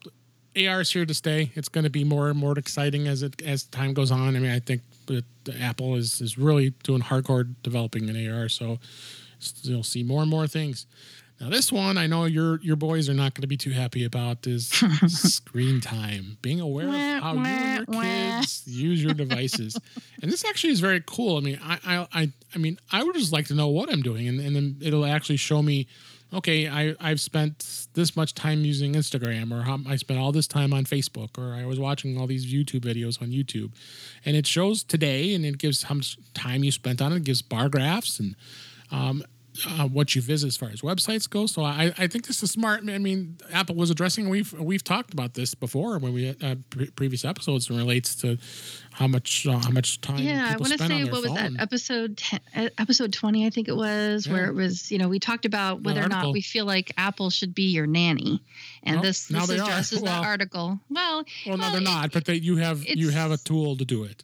[0.57, 1.51] AR is here to stay.
[1.55, 4.35] It's going to be more and more exciting as it as time goes on.
[4.35, 5.25] I mean, I think that
[5.59, 8.49] Apple is is really doing hardcore developing an AR.
[8.49, 8.79] So
[9.63, 10.85] you'll see more and more things.
[11.39, 14.05] Now this one, I know your your boys are not going to be too happy
[14.05, 14.67] about is
[15.07, 16.37] screen time.
[16.41, 19.77] Being aware of how you and your kids use your devices,
[20.21, 21.37] and this actually is very cool.
[21.37, 24.01] I mean, I I I, I mean, I would just like to know what I'm
[24.01, 25.87] doing, and, and then it'll actually show me
[26.33, 30.73] okay, I, I've spent this much time using Instagram, or I spent all this time
[30.73, 33.71] on Facebook, or I was watching all these YouTube videos on YouTube.
[34.25, 37.17] And it shows today, and it gives how much time you spent on it.
[37.17, 38.35] It gives bar graphs, and
[38.91, 39.23] um,
[39.65, 41.45] uh, what you visit as far as websites go.
[41.47, 42.81] So I, I think this is smart.
[42.87, 44.29] I mean, Apple was addressing.
[44.29, 48.37] We've we've talked about this before when we uh, pre- previous episodes and relates to
[48.91, 50.19] how much uh, how much time.
[50.19, 53.67] Yeah, I want to say what was that episode 10, uh, episode twenty I think
[53.67, 54.33] it was yeah.
[54.33, 57.29] where it was you know we talked about whether or not we feel like Apple
[57.29, 58.41] should be your nanny,
[58.83, 60.79] and well, this this addresses well, that article.
[60.89, 62.11] Well, well, no, they're it, not.
[62.11, 64.23] But they, you have you have a tool to do it.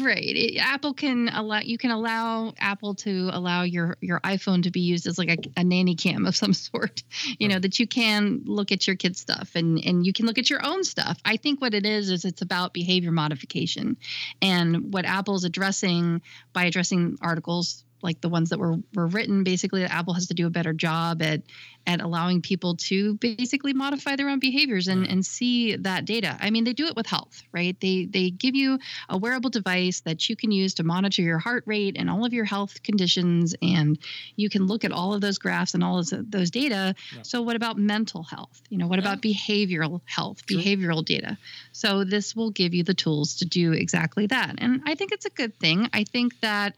[0.00, 0.36] Right.
[0.36, 4.80] It, Apple can allow you can allow Apple to allow your your iPhone to be
[4.80, 7.02] used as like a, a nanny cam of some sort.
[7.38, 7.54] You right.
[7.54, 10.50] know that you can look at your kids' stuff and and you can look at
[10.50, 11.18] your own stuff.
[11.24, 13.96] I think what it is is it's about behavior modification,
[14.40, 19.82] and what Apple's addressing by addressing articles like the ones that were were written basically
[19.82, 21.42] that apple has to do a better job at
[21.86, 25.12] at allowing people to basically modify their own behaviors and mm.
[25.12, 26.36] and see that data.
[26.40, 27.78] I mean they do it with health right?
[27.80, 31.64] They they give you a wearable device that you can use to monitor your heart
[31.66, 33.98] rate and all of your health conditions and
[34.36, 36.94] you can look at all of those graphs and all of those data.
[37.14, 37.22] Yeah.
[37.22, 38.60] so what about mental health?
[38.68, 39.06] You know what yeah.
[39.06, 41.38] about behavioral health behavioral data?
[41.72, 44.54] So this will give you the tools to do exactly that.
[44.58, 45.88] And i think it's a good thing.
[45.92, 46.76] I think that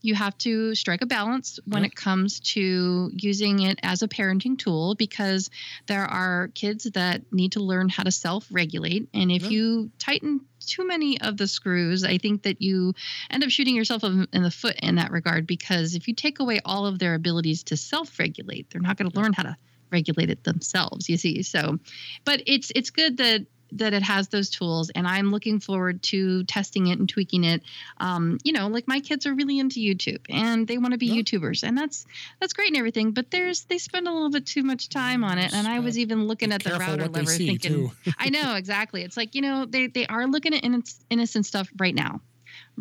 [0.00, 4.56] you have to strike a balance when it comes to using it as a parenting
[4.56, 5.50] tool because
[5.86, 9.08] there are kids that need to learn how to self regulate.
[9.12, 12.94] And if you tighten too many of the screws, I think that you
[13.30, 16.60] end up shooting yourself in the foot in that regard because if you take away
[16.64, 19.56] all of their abilities to self regulate, they're not going to learn how to
[19.90, 21.42] regulate it themselves you see?
[21.42, 21.78] So
[22.24, 26.44] but it's it's good that that it has those tools and i'm looking forward to
[26.44, 27.62] testing it and tweaking it.
[27.98, 31.06] Um, you know like my kids are really into youtube and they want to be
[31.06, 31.22] yeah.
[31.22, 32.06] youtubers and that's
[32.40, 35.38] that's great and everything but there's they spend a little bit too much time on
[35.38, 39.02] it and i was even looking at the router lever thinking i know exactly.
[39.02, 40.64] It's like you know they they are looking at
[41.10, 42.20] innocent stuff right now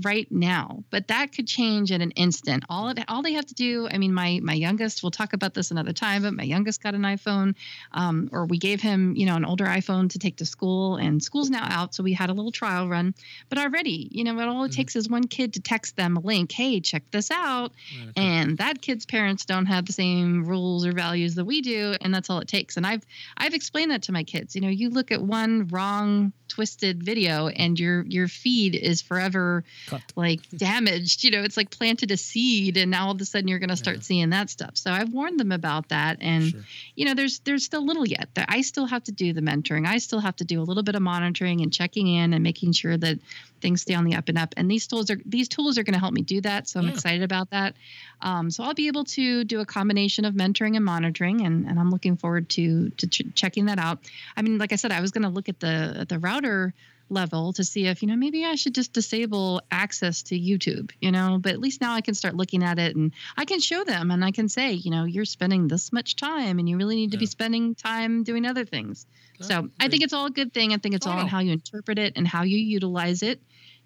[0.03, 2.63] right now but that could change in an instant.
[2.69, 5.53] All it, all they have to do i mean my my youngest we'll talk about
[5.53, 7.55] this another time but my youngest got an iphone
[7.91, 11.21] um, or we gave him you know an older iphone to take to school and
[11.21, 13.13] school's now out so we had a little trial run.
[13.49, 14.75] But already you know what all it mm-hmm.
[14.75, 17.71] takes is one kid to text them a link hey check this out.
[18.15, 22.13] And that kid's parents don't have the same rules or values that we do and
[22.13, 22.77] that's all it takes.
[22.77, 23.05] And i've
[23.38, 24.55] i've explained that to my kids.
[24.55, 29.63] You know you look at one wrong twisted video and your your feed is forever
[29.88, 30.02] Cut.
[30.17, 33.47] like damaged you know it's like planted a seed and now all of a sudden
[33.47, 34.04] you're going to start yeah.
[34.04, 36.62] seeing that stuff so i've warned them about that and sure.
[36.95, 39.88] you know there's there's still little yet that i still have to do the mentoring
[39.88, 42.73] i still have to do a little bit of monitoring and checking in and making
[42.73, 43.17] sure that
[43.62, 45.93] things stay on the up and up and these tools are these tools are going
[45.93, 46.93] to help me do that so i'm yeah.
[46.93, 47.73] excited about that
[48.21, 51.80] um, so i'll be able to do a combination of mentoring and monitoring and, and
[51.80, 54.00] i'm looking forward to to ch- checking that out
[54.36, 56.73] i mean like i said i was going to look at the at the router
[57.10, 61.12] level to see if you know maybe I should just disable access to YouTube, you
[61.12, 63.84] know, but at least now I can start looking at it and I can show
[63.84, 66.96] them and I can say, you know, you're spending this much time and you really
[66.96, 67.22] need to yeah.
[67.22, 69.06] be spending time doing other things.
[69.39, 70.74] so I think it's all a good thing.
[70.74, 73.41] I think it's all in how you interpret it and how you utilize it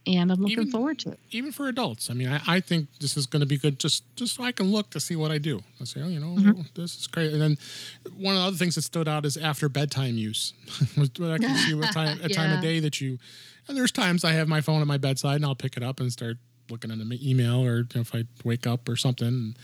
[0.07, 1.19] and I'm looking even, forward to it.
[1.29, 3.79] Even for adults, I mean, I, I think this is going to be good.
[3.79, 5.61] Just just so I can look to see what I do.
[5.79, 6.61] I say, oh, you know, mm-hmm.
[6.73, 7.31] this is great.
[7.31, 7.57] And then
[8.17, 10.53] one of the other things that stood out is after bedtime use.
[10.97, 12.35] I can see what time a yeah.
[12.35, 13.19] time of day that you.
[13.67, 15.99] And there's times I have my phone at my bedside and I'll pick it up
[15.99, 16.37] and start
[16.71, 19.55] looking at an email or if I wake up or something.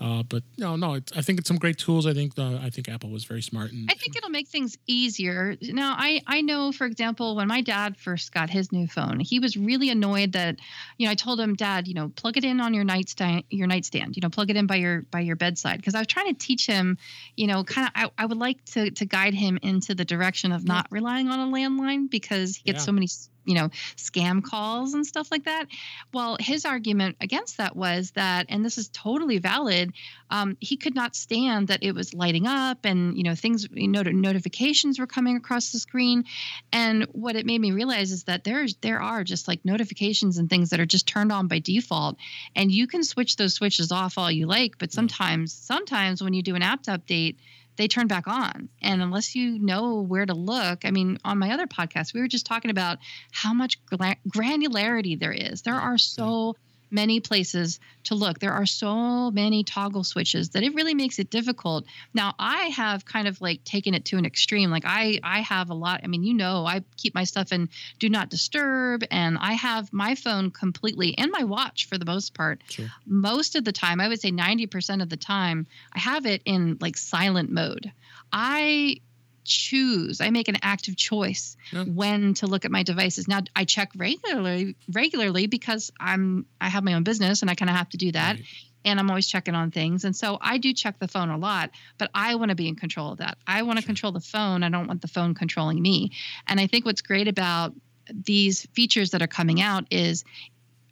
[0.00, 2.06] Uh, but no, no, I think it's some great tools.
[2.06, 3.72] I think the, I think Apple was very smart.
[3.72, 5.56] And, I think it'll make things easier.
[5.60, 9.40] Now, I I know, for example, when my dad first got his new phone, he
[9.40, 10.60] was really annoyed that,
[10.98, 13.66] you know, I told him, Dad, you know, plug it in on your nightstand, your
[13.66, 16.32] nightstand, you know, plug it in by your by your bedside, because I was trying
[16.32, 16.96] to teach him,
[17.36, 20.52] you know, kind of, I, I would like to to guide him into the direction
[20.52, 22.86] of not relying on a landline because he gets yeah.
[22.86, 23.08] so many
[23.48, 25.66] you know, scam calls and stuff like that.
[26.12, 29.92] Well, his argument against that was that, and this is totally valid,
[30.30, 33.88] um, he could not stand that it was lighting up and, you know, things, you
[33.88, 36.24] know, notifications were coming across the screen.
[36.72, 40.50] And what it made me realize is that there's, there are just like notifications and
[40.50, 42.18] things that are just turned on by default.
[42.54, 46.42] And you can switch those switches off all you like, but sometimes, sometimes when you
[46.42, 47.36] do an app update,
[47.78, 48.68] they turn back on.
[48.82, 52.28] And unless you know where to look, I mean, on my other podcast, we were
[52.28, 52.98] just talking about
[53.32, 55.62] how much granularity there is.
[55.62, 56.56] There are so
[56.90, 58.38] many places to look.
[58.38, 61.84] There are so many toggle switches that it really makes it difficult.
[62.14, 64.70] Now, I have kind of like taken it to an extreme.
[64.70, 67.68] Like I I have a lot, I mean, you know, I keep my stuff in
[67.98, 72.34] do not disturb and I have my phone completely and my watch for the most
[72.34, 72.60] part.
[72.68, 72.86] Sure.
[73.06, 76.78] Most of the time, I would say 90% of the time, I have it in
[76.80, 77.92] like silent mode.
[78.32, 79.00] I
[79.48, 81.84] choose i make an active choice yeah.
[81.84, 86.84] when to look at my devices now i check regularly regularly because i'm i have
[86.84, 88.44] my own business and i kind of have to do that right.
[88.84, 90.04] and I'm always checking on things.
[90.04, 92.76] And so I do check the phone a lot, but I want to be in
[92.76, 93.36] control of that.
[93.46, 93.88] I want to Sure.
[93.88, 94.62] control the phone.
[94.62, 96.12] I don't want the phone controlling me.
[96.46, 97.74] And I think what's great about
[98.12, 100.24] these features that are coming out is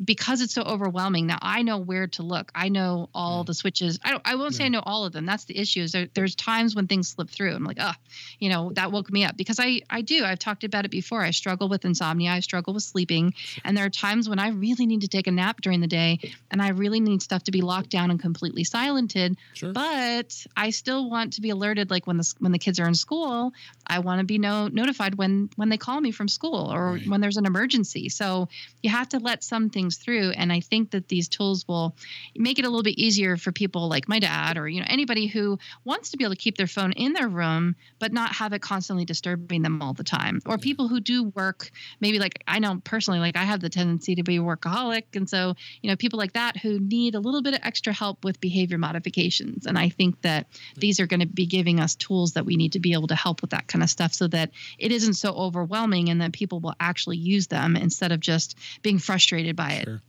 [0.04, 2.50] because it's so overwhelming now i know where to look.
[2.54, 3.46] I know all Mm.
[3.46, 3.98] the switches.
[4.04, 5.24] I don't i won't say i know all of them.
[5.26, 7.54] That's the issue is there, there's times when things slip through.
[7.54, 7.92] I'm like oh
[8.38, 9.36] you know that woke me up.
[9.36, 10.24] Because i i do.
[10.24, 11.22] I've talked about it before.
[11.22, 12.30] I struggle with insomnia.
[12.30, 13.34] I struggle with sleeping.
[13.64, 16.18] And there are times when i really need to take a nap during the day
[16.50, 19.36] and i really need stuff to be locked down and completely silented.
[19.54, 19.72] Sure.
[19.72, 22.94] but I still want to be alerted like when the when the kids are in
[22.94, 23.52] school
[23.86, 27.06] I want to be no, notified when when they call me from school or Right.
[27.06, 28.08] when there's an emergency.
[28.08, 28.48] So
[28.82, 30.30] you have to let some things through.
[30.30, 31.94] And I think that these tools will
[32.34, 35.26] make it a little bit easier for people like my dad or you know anybody
[35.26, 38.52] who wants to be able to keep their phone in their room but not have
[38.52, 40.40] it constantly disturbing them all the time.
[40.46, 41.70] Or people who do work
[42.00, 45.14] maybe like I know personally like I have the tendency to be a workaholic.
[45.14, 48.24] And so you know people like that who need a little bit of extra help
[48.24, 49.66] with behavior modifications.
[49.66, 52.72] And i think that these are going to be giving us tools that we need
[52.72, 55.32] to be able to help with that kind of stuff so that it isn't so
[55.32, 59.84] overwhelming and that people will actually use them instead of just being frustrated by it
[59.86, 60.00] Sure.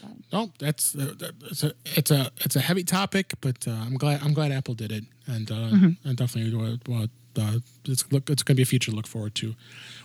[0.00, 4.20] So, No, that's uh, a it's a it's a heavy topic, but uh, I'm glad
[4.22, 6.08] I'm glad Apple did it, and uh, Mm-hmm.
[6.08, 9.06] and definitely what what uh, it's look it's going to be a feature to look
[9.06, 9.54] forward to.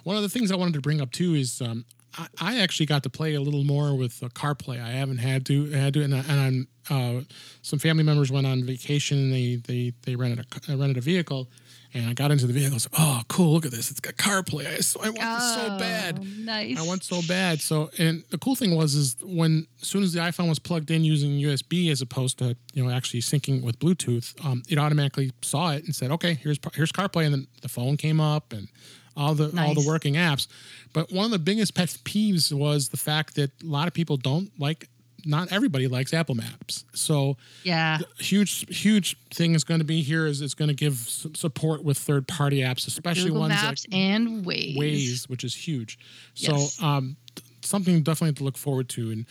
[0.04, 1.84] One of the things I wanted to bring up too is um,
[2.18, 4.80] I, I actually got to play a little more with uh, CarPlay.
[4.82, 7.22] I haven't had to had to, and, I- and I'm uh,
[7.64, 11.02] some family members went on vacation and they they they rented a ca- rented a
[11.02, 11.48] vehicle.
[11.94, 12.74] And I got into the vehicle.
[12.74, 13.54] I was like, "Oh, cool!
[13.54, 13.90] Look at this!
[13.90, 14.68] It's got CarPlay.
[14.68, 17.62] I, so I want this so bad." Oh, nice I want so bad.
[17.62, 20.92] So, and the cool thing was, is when as soon as the iPhone was plugged
[20.92, 25.32] in using USB as opposed to you know actually syncing with Bluetooth, um, it automatically
[25.42, 28.68] saw it and said, "Okay, here's here's CarPlay," and then the phone came up and
[29.16, 30.48] all the all the working apps.
[30.94, 34.18] But one of the biggest pet peeves was the fact that a lot of people
[34.18, 34.90] don't like.
[35.28, 40.26] Not everybody likes Apple Maps, so yeah huge huge thing is going to be here
[40.26, 44.46] is it's going to give support with third party apps, especially google ones maps and
[44.46, 46.00] ways Waze, which is huge.
[46.34, 46.82] So Yes.
[46.82, 47.18] um,
[47.62, 49.26] something definitely to look forward to, and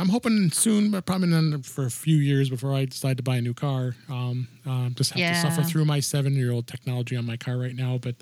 [0.00, 3.36] I'm hoping soon, but probably not for a few years before I decide to buy
[3.36, 3.94] a new car.
[4.08, 7.56] Um, um, just have to suffer through my seven year old technology on my car
[7.58, 8.14] right now, but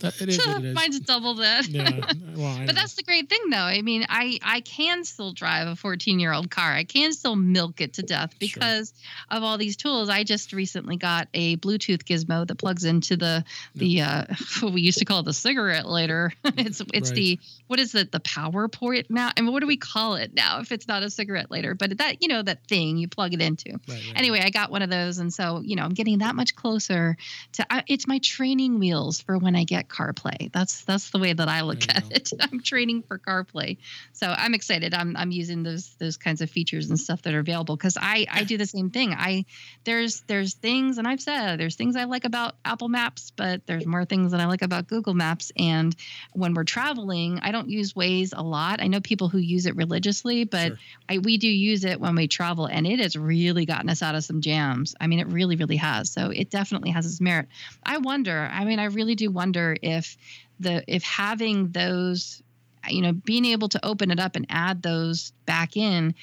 [0.00, 0.74] that, it is what it is.
[0.74, 2.00] mine's double that yeah,
[2.36, 2.60] well.
[2.66, 3.56] But that's the great thing, though.
[3.58, 6.72] I mean, I I can still drive a 14 year old car.
[6.72, 8.38] I can still milk it to death Sure.
[8.60, 8.94] because
[9.30, 10.08] of all these tools.
[10.08, 14.24] I just recently got a Bluetooth gizmo that plugs into the the uh,
[14.60, 16.32] what we used to call the cigarette lighter.
[16.44, 17.16] it's it's Right.
[17.16, 18.12] the what is it?
[18.12, 19.30] The power port now.
[19.36, 20.60] I mean, what do we call it now?
[20.60, 23.40] If it's not a cigarette lighter, but that you know that thing you plug it
[23.40, 26.18] into Right, right, anyway, I got one of those, and so you know, I'm getting
[26.18, 27.16] that much closer
[27.52, 27.66] to.
[27.72, 30.52] I, it's my training wheels for when I get CarPlay.
[30.52, 32.30] That's that's the way that I look There at it.
[32.40, 33.78] I'm training for CarPlay,
[34.12, 34.94] so I'm excited.
[34.94, 38.26] I'm I'm using those those kinds of features and stuff that are available because I
[38.30, 39.12] I do the same thing.
[39.12, 39.44] I
[39.84, 43.86] there's there's things, and I've said there's things I like about Apple Maps, but there's
[43.86, 45.52] more things that I like about Google Maps.
[45.56, 45.94] And
[46.32, 48.80] when we're traveling, I don't use Waze a lot.
[48.80, 50.78] I know people who use it religiously, but Sure.
[51.08, 54.14] I, we do use it when we travel, and it has really gotten us out
[54.14, 54.94] of some jams.
[55.00, 56.10] I mean, it really, really has.
[56.10, 57.48] So it definitely has its merit.
[57.84, 58.48] I wonder.
[58.50, 60.16] I mean, I really do wonder if
[60.60, 62.42] the if having those,
[62.88, 66.14] you know, being able to open it up and add those back in.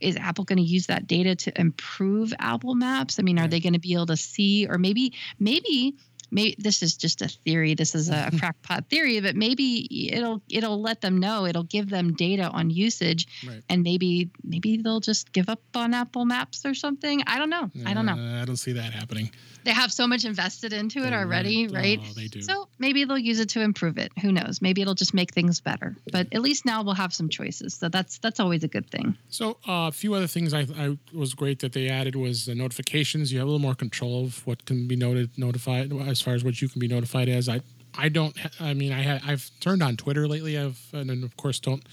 [0.00, 3.20] Is Apple going to use that data to improve Apple Maps?
[3.20, 5.94] I mean, are they going to be able to see, or maybe, maybe
[6.32, 10.80] maybe this is just a theory this is a crackpot theory but maybe it'll it'll
[10.80, 13.62] let them know it'll give them data on usage Right.
[13.68, 17.70] and maybe maybe they'll just give up on apple maps or something i don't know
[17.86, 19.30] i don't know Uh, I don't see that happening.
[19.64, 22.42] They have so much invested into it They already really- right oh, they do.
[22.42, 25.60] so maybe they'll use it to improve it who knows maybe it'll just make things
[25.60, 28.88] better but at least now we'll have some choices so that's that's always a good
[28.90, 32.46] thing So uh, a few other things I, I was great that they added was
[32.46, 33.32] the notifications.
[33.32, 36.42] You have a little more control of what can be noted notified as far as
[36.44, 37.48] what you can be notified as.
[37.48, 37.60] I
[37.96, 38.34] I don't.
[38.60, 40.58] I mean, I ha, I've turned on Twitter lately.
[40.58, 41.84] I've and of course don't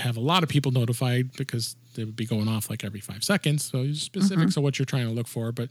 [0.00, 3.24] have a lot of people notified because they would be going off like every five
[3.24, 3.64] seconds.
[3.64, 5.68] So specifics of what you're trying to look for, but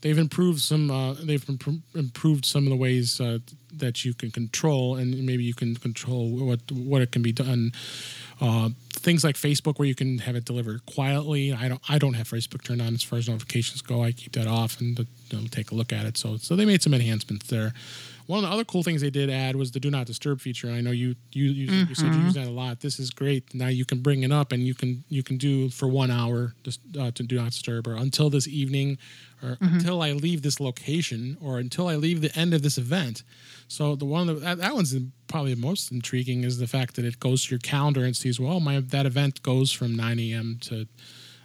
[0.00, 0.90] they've improved some.
[0.90, 3.38] Uh, they've impro- improved some of the ways uh,
[3.72, 7.72] that you can control, and maybe you can control what what it can be done.
[8.40, 11.52] Uh, things like Facebook, where you can have it delivered quietly.
[11.52, 11.80] I don't.
[11.88, 14.02] I don't have Facebook turned on as far as notifications go.
[14.02, 16.16] I keep that off and you know, take a look at it.
[16.16, 17.72] So so they made some enhancements there.
[18.26, 20.70] One of the other cool things they did add was the do not disturb feature.
[20.70, 22.80] I know you you you, you said you use that a lot.
[22.80, 23.54] This is great.
[23.54, 26.54] Now you can bring it up and you can you can do for one hour
[26.62, 28.98] just uh, to do not disturb or until this evening
[29.42, 33.24] or until I leave this location or until I leave the end of this event.
[33.68, 34.94] So the one that, that that one's
[35.26, 38.40] probably the most intriguing is the fact that it goes to your calendar and sees
[38.40, 40.58] well my that event goes from 9 a.m.
[40.62, 40.86] to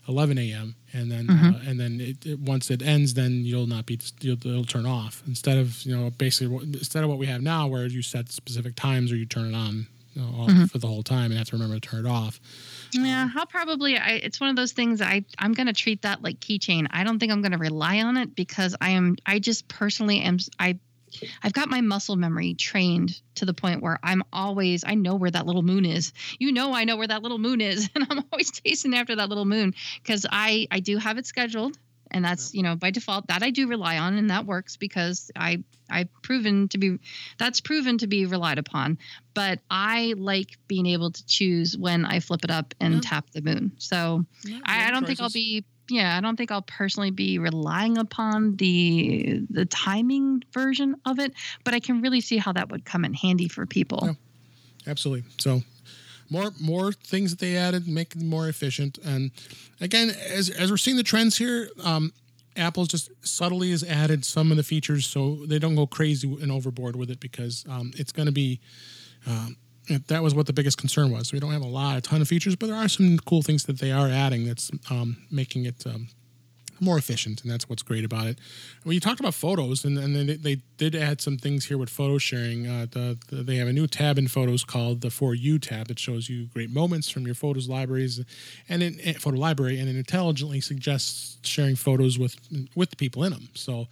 [0.09, 0.75] 11 a.m.
[0.91, 1.55] and then Mhm.
[1.55, 4.85] uh, and then it, it, once it ends, then you'll not be you'll, it'll turn
[4.85, 8.29] off instead of you know basically instead of what we have now where you set
[8.31, 10.69] specific times or you turn it on you know, Mhm.
[10.71, 12.41] for the whole time and have to remember to turn it off.
[12.93, 13.95] Yeah, I'll probably.
[13.95, 14.99] I, it's one of those things.
[15.01, 16.87] I I'm gonna treat that like keychain.
[16.89, 19.15] I don't think I'm gonna rely on it because I am.
[19.27, 20.37] I just personally am.
[20.59, 20.79] I
[21.43, 24.83] I've got my muscle memory trained to the point where I'm always.
[24.85, 26.13] I know where that little moon is.
[26.39, 29.29] You know, I know where that little moon is, and I'm always chasing after that
[29.29, 31.77] little moon because I I do have it scheduled.
[32.11, 35.29] And that's you know by default that I do rely on and that works because
[35.35, 36.97] I I've proven to be
[37.37, 38.97] that's proven to be relied upon
[39.35, 42.99] but I like being able to choose when I flip it up and Yeah.
[43.03, 43.73] tap the moon.
[43.77, 44.25] So
[44.65, 48.55] I, I don't think I'll be yeah, I don't think I'll personally be relying upon
[48.57, 51.33] the the timing version of it,
[51.63, 54.01] but I can really see how that would come in handy for people.
[54.03, 54.91] Yeah.
[54.91, 55.29] absolutely.
[55.37, 55.63] So
[56.29, 58.97] more more things that they added, make it more efficient.
[59.03, 59.31] And
[59.81, 62.13] again, as as we're seeing the trends here, um,
[62.55, 66.51] Apple just subtly has added some of the features so they don't go crazy and
[66.51, 68.59] overboard with it because um, it's going to be.
[69.27, 69.57] Um,
[70.07, 71.33] that was what the biggest concern was.
[71.33, 73.63] We don't have a lot, a ton of features, but there are some cool things
[73.65, 76.07] that they are adding that's um, making it um,
[76.81, 78.39] more efficient, and that's what's great about it.
[78.85, 81.89] Well, you talked about photos, and, and they, they did add some things here with
[81.89, 82.67] photo sharing.
[82.67, 85.87] Uh, the, the, they have a new tab in Photos called the For You tab
[85.87, 88.21] that shows you great moments from your photos libraries,
[88.67, 92.35] and in, in photo library, and it intelligently suggests sharing photos with
[92.75, 93.49] with the people in them.
[93.53, 93.87] So.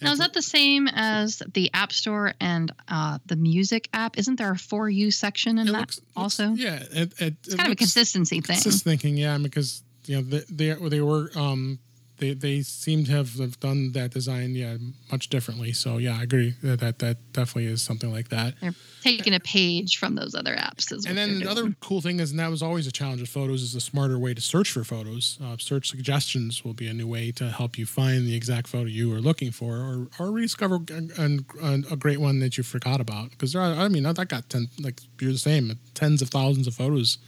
[0.00, 4.16] Now is that the same as the App Store and uh, the Music app?
[4.16, 6.52] Isn't there a for you section in it that looks- looks- also?
[6.54, 8.60] yeah, it, it, It's kind of a consistency thing.
[8.60, 11.80] Just thinking, yeah, because you know they they, they were um
[12.18, 14.76] they they seem to have, have done that design yeah
[15.10, 15.72] much differently.
[15.72, 18.54] So yeah, I agree that that, that definitely is something like that.
[18.60, 20.92] They're taking a page from those other apps.
[20.92, 23.20] Is what And then the other cool thing is, and that was always a challenge
[23.20, 25.38] with photos, is a smarter way to search for photos.
[25.42, 28.86] Uh, search suggestions will be a new way to help you find the exact photo
[28.86, 33.00] you are looking for, or or rediscover a, a, a great one that you forgot
[33.00, 33.30] about.
[33.30, 36.28] Because there are, I mean, I that got ten, like you're the same, tens of
[36.28, 37.18] thousands of photos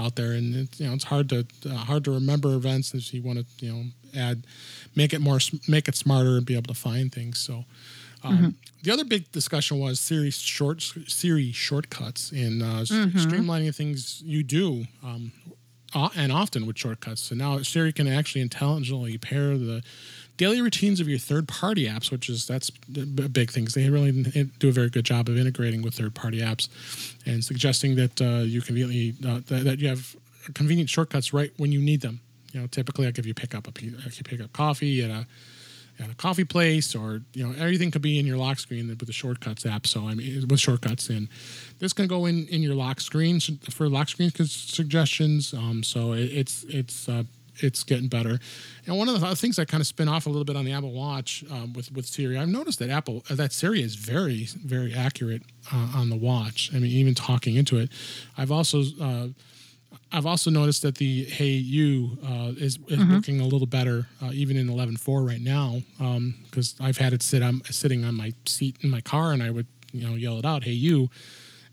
[0.00, 3.12] out there, and it, you know it's hard to uh, hard to remember events if
[3.14, 3.82] you want to you know
[4.26, 4.38] add,
[4.96, 5.38] make it more,
[5.68, 7.38] make it smarter, and be able to find things.
[7.38, 7.64] So.
[8.22, 12.90] Um, The other big discussion was Siri short Siri shortcuts and uh, s-
[13.24, 15.32] streamlining things you do, um,
[16.16, 17.20] and often with shortcuts.
[17.22, 19.82] So now Siri can actually intelligently pair the
[20.40, 23.68] daily routines of your third-party apps, which is that's a big thing.
[23.74, 24.10] They really
[24.58, 26.68] do a very good job of integrating with third-party apps
[27.26, 30.16] and suggesting that uh, you conveniently uh, that, that you have
[30.54, 32.20] convenient shortcuts right when you need them.
[32.52, 35.26] You know, typically, like give you pick up a you pick up coffee at a
[36.02, 39.06] at a coffee place or you know everything could be in your lock screen with
[39.06, 41.28] the shortcuts app so i mean with shortcuts and
[41.78, 43.38] this can go in in your lock screen
[43.68, 47.22] for lock screen suggestions um, so it, it's it's uh,
[47.62, 48.38] it's getting better
[48.86, 50.72] and one of the things that kind of spin off a little bit on the
[50.72, 54.46] apple watch um, with with siri i've noticed that apple uh, that siri is very
[54.64, 55.42] very accurate
[55.72, 57.90] uh, on the watch i mean even talking into it
[58.36, 59.28] i've also uh,
[60.12, 64.30] I've also noticed that the Hey You uh, is, is working a little better, uh,
[64.32, 65.82] even in 11.4 right now,
[66.44, 69.50] because I've had it sit on sitting on my seat in my car, and I
[69.50, 71.10] would you know yell it out, Hey You,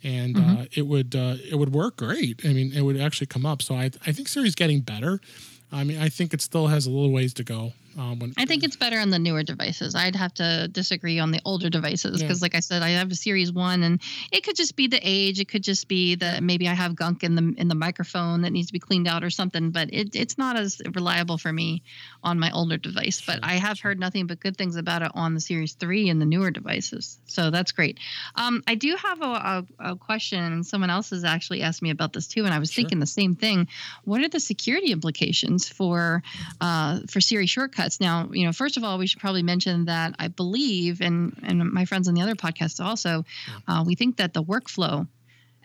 [0.04, 2.42] and uh, it would uh, it would work great.
[2.46, 3.62] I mean, it would actually come up.
[3.62, 5.20] So I I think Siri's getting better.
[5.72, 7.74] I mean, I think it still has a little ways to go.
[7.98, 9.96] Um, when, I think it's better on the newer devices.
[9.96, 12.28] I'd have to disagree on the older devices Yeah.
[12.28, 15.00] because, like I said, I have a Series One, and it could just be the
[15.02, 15.40] age.
[15.40, 18.52] It could just be that maybe I have gunk in the in the microphone that
[18.52, 19.72] needs to be cleaned out or something.
[19.72, 21.82] But it, it's not as reliable for me
[22.24, 23.22] on my older device.
[23.26, 26.22] But I have heard nothing but good things about it on the Series Three and
[26.22, 27.18] the newer devices.
[27.26, 28.00] So that's great.
[28.36, 31.90] Um, I do have a, a, a question, and someone else has actually asked me
[31.90, 32.84] about this too, and I was Sure.
[32.84, 33.68] thinking the same thing.
[34.04, 36.22] What are the security implications for
[36.62, 37.87] uh, for Siri shortcuts.
[38.00, 41.72] Now, you know, first of all, we should probably mention that I believe, and and
[41.72, 43.26] my friends on the other podcast also,
[43.68, 45.08] uh, we think that the workflow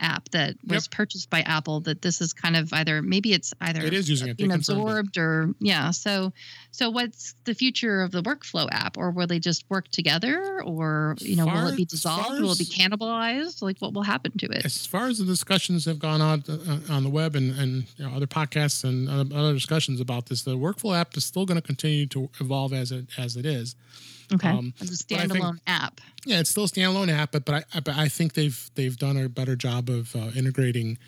[0.03, 3.80] app that was purchased by Apple, that this is kind of either maybe it's either
[3.80, 4.36] It is using it.
[4.36, 4.82] Being confirmed it.
[4.82, 5.90] absorbed or yeah.
[5.90, 6.32] So
[6.70, 11.16] so what's the future of the workflow app, or will they just work together, or
[11.18, 12.40] you know, will it be as dissolved?
[12.40, 13.62] Will it be cannibalized?
[13.62, 14.64] Like what will happen to it?
[14.64, 18.07] as far as the discussions have gone on uh, on the web and, and you
[18.07, 21.66] know, other podcasts and other discussions about this, the workflow app is still going to
[21.66, 23.76] continue to evolve as it as it is.
[24.34, 26.00] Okay, um, as a I think- standalone app.
[26.24, 29.16] Yeah, it's still a standalone app, but but I, but I think they've they've done
[29.16, 30.98] a better job of uh, integrating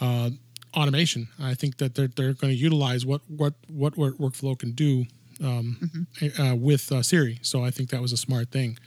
[0.00, 0.30] uh,
[0.74, 1.28] automation.
[1.40, 5.04] I think that they're they're going to utilize what what what work- workflow can do
[5.42, 6.06] um,
[6.38, 7.38] uh, with uh, Siri.
[7.42, 8.78] So I think that was a smart thing.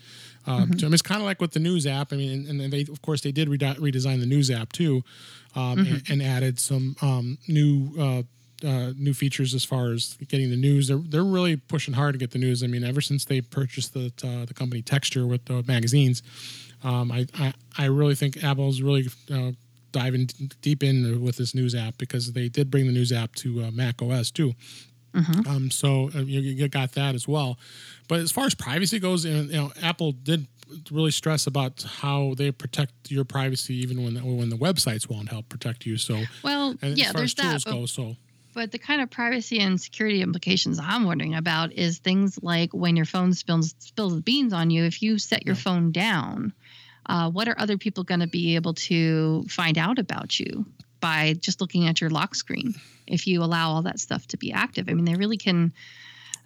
[0.47, 2.13] Um, so, I mean, it's kind of like with the news app.
[2.13, 5.03] I mean, and, and they of course they did rede- redesign the news app too,
[5.55, 8.23] um, and, and added some um, new uh,
[8.63, 10.87] uh, new features as far as getting the news.
[10.87, 12.63] They're they're really pushing hard to get the news.
[12.63, 16.23] I mean, ever since they purchased the uh, the company Texture with the magazines,
[16.83, 19.51] um, I, I I really think Apple's really uh,
[19.91, 20.29] diving
[20.61, 23.71] deep in with this news app because they did bring the news app to uh,
[23.71, 24.53] Mac OS too.
[25.13, 25.47] Mhm.
[25.47, 27.57] Um, so uh, you, you got that as well.
[28.07, 30.47] But as far as privacy goes, you know, Apple did
[30.91, 35.29] really stress about how they protect your privacy even when the, when the websites won't
[35.29, 35.97] help protect you.
[35.97, 37.71] So Well, yeah, as far there's as tools that.
[37.71, 38.15] But, go, so
[38.57, 42.95] but the kind of privacy and security implications I'm wondering about is things like when
[42.95, 44.83] your phone spills spills beans on you.
[44.83, 45.61] If you set your Yeah.
[45.61, 46.53] phone down,
[47.05, 50.65] uh, what are other people going to be able to find out about you
[50.99, 52.73] by just looking at your lock screen?
[53.05, 55.71] If you allow all that stuff to be active, I mean, they really can.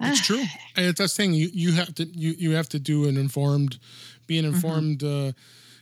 [0.02, 0.44] It's true.
[0.76, 3.80] It's that thing you, you have to you, you have to do an informed,
[4.28, 4.46] be Mm-hmm.
[4.48, 5.32] an informed uh,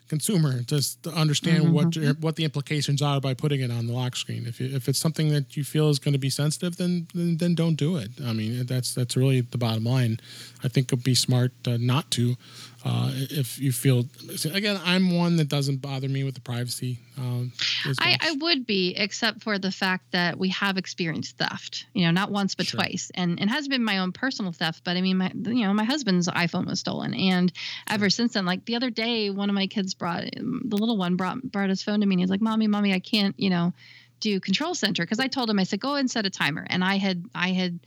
[0.09, 2.03] consumer just to understand what Mm-hmm.
[2.03, 4.45] your, what the implications are by putting it on the lock screen.
[4.47, 7.37] If you, if it's something that you feel is going to be sensitive, then, then
[7.37, 8.11] then don't do it.
[8.29, 10.19] I mean that's that's really the bottom line.
[10.65, 12.35] I think it'd be smart uh, not to.
[12.85, 14.05] Uh, if you feel
[14.53, 16.99] again, I'm one that doesn't bother me with the privacy.
[17.17, 17.51] Um,
[17.99, 18.17] I.
[18.21, 21.85] I would be, except for the fact that we have experienced theft.
[21.93, 22.79] You know, not once but Sure.
[22.79, 24.83] twice, and it has been my own personal theft.
[24.85, 27.51] But I mean, my you know, my husband's iPhone was stolen, and
[27.87, 31.17] ever since then, like the other day, one of my kids brought the little one
[31.17, 33.73] brought brought his phone to me, and he's like, "Mommy, mommy, I can't, you know,
[34.21, 36.65] do Control Center," because I told him I said, "Go ahead and set a timer,"
[36.69, 37.79] and I had I had.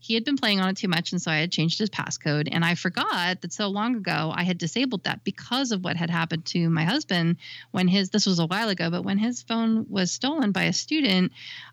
[0.00, 2.48] He had been playing on it too much, and so I had changed his passcode.
[2.50, 6.10] And I forgot that so long ago I had disabled that because of what had
[6.10, 7.36] happened to my husband
[7.70, 10.72] when his this was a while ago but when his phone was stolen by a
[10.72, 11.32] student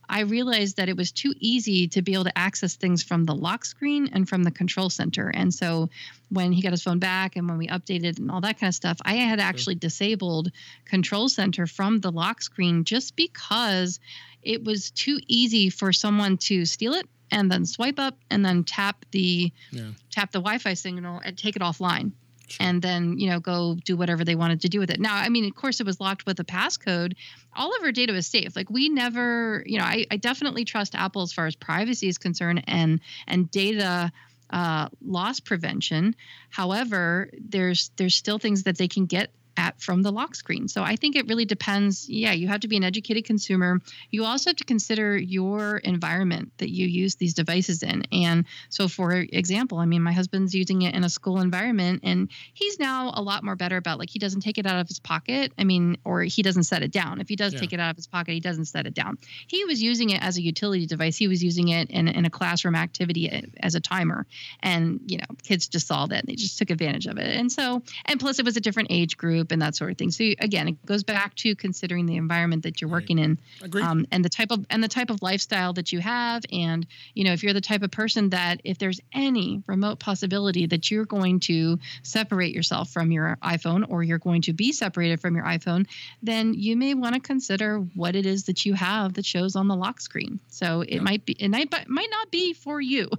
[0.10, 3.36] i realized that it was too easy to be able to access things from the
[3.36, 5.90] lock screen and from the control center and so
[6.30, 8.76] when he got his phone back and when we updated and all that kind of
[8.76, 10.52] stuff i had actually disabled
[10.86, 14.00] control center from the lock screen just because
[14.48, 18.64] it was too easy for someone to steal it and then swipe up and then
[18.64, 19.90] tap the yeah.
[20.10, 22.12] tap the wi-fi signal and take it offline
[22.50, 22.66] Sure.
[22.66, 25.28] and then you know go do whatever they wanted to do with it now i
[25.28, 27.12] mean of course it was locked with a passcode
[27.54, 30.96] all of our data was safe like we never you know i, I definitely trust
[30.96, 34.14] apple as far as privacy is concerned and and data
[34.50, 36.16] uh, loss prevention
[36.50, 40.84] however there's there's still things that they can get at from the lock screen so
[40.84, 43.80] i think it really depends yeah you have to be an educated consumer
[44.12, 48.88] you also have to consider your environment that you use these devices in and so,
[48.88, 53.12] for example, I mean, my husband's using it in a school environment, and he's now
[53.14, 55.54] a lot more better about like he doesn't take it out of his pocket.
[55.58, 57.22] I mean, or he doesn't set it down.
[57.22, 57.60] If he does Yeah.
[57.60, 59.18] take it out of his pocket, he doesn't set it down.
[59.48, 61.18] He was using it as a utility device.
[61.18, 64.26] He was using it in, in a classroom activity as a timer,
[64.62, 67.36] and you know, kids just saw that and they just took advantage of it.
[67.36, 70.12] And so, and plus, it was a different age group and that sort of thing.
[70.12, 73.38] So, again, it goes back to considering the environment that you're working in
[73.82, 76.44] um, and the type of and the type of lifestyle that you have.
[76.52, 80.66] And you know if you're the type of person that if there's any remote possibility
[80.68, 85.20] that you're going to separate yourself from your iphone or you're going to be separated
[85.20, 85.86] from your iphone
[86.22, 89.68] then you may want to consider what it is that you have that shows on
[89.68, 90.40] the lock screen.
[90.48, 91.02] So it Yeah.
[91.02, 93.10] might be it might, but might not be for you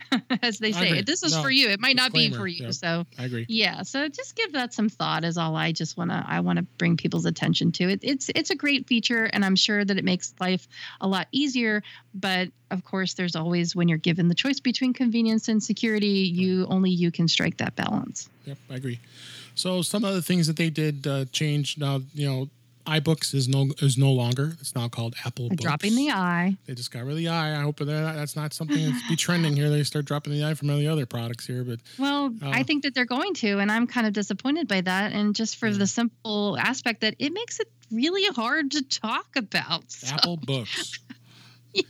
[0.42, 0.98] as they say.
[0.98, 2.64] if this is No, for you it might not be for you.
[2.66, 2.74] Yep.
[2.74, 3.46] so I agree.
[3.48, 6.58] yeah so just give that some thought is all i just want to i want
[6.58, 8.00] to bring people's attention to it.
[8.02, 10.68] It's it's a great feature and i'm sure that it makes life
[11.00, 11.82] a lot easier
[12.14, 16.66] but of course there's always when you're given the choice between convenience and security you
[16.66, 18.28] only you can strike that balance.
[18.44, 19.00] Yep, I agree.
[19.54, 22.48] So some other things that they did uh, change now, you know,
[22.88, 24.56] iBooks is no is no longer.
[24.60, 25.62] It's now called Apple Books.
[25.62, 27.58] dropping the i They just got rid of the i.
[27.58, 29.68] I hope that that's not something that's be trending here.
[29.70, 32.82] They start dropping the i from any other products here, but well i Uh, think
[32.84, 35.78] that they're going to and i'm kind of disappointed by that and just for Yeah.
[35.78, 40.98] the simple aspect that it makes it really hard to talk about So- Apple Books.
[41.74, 41.82] yeah.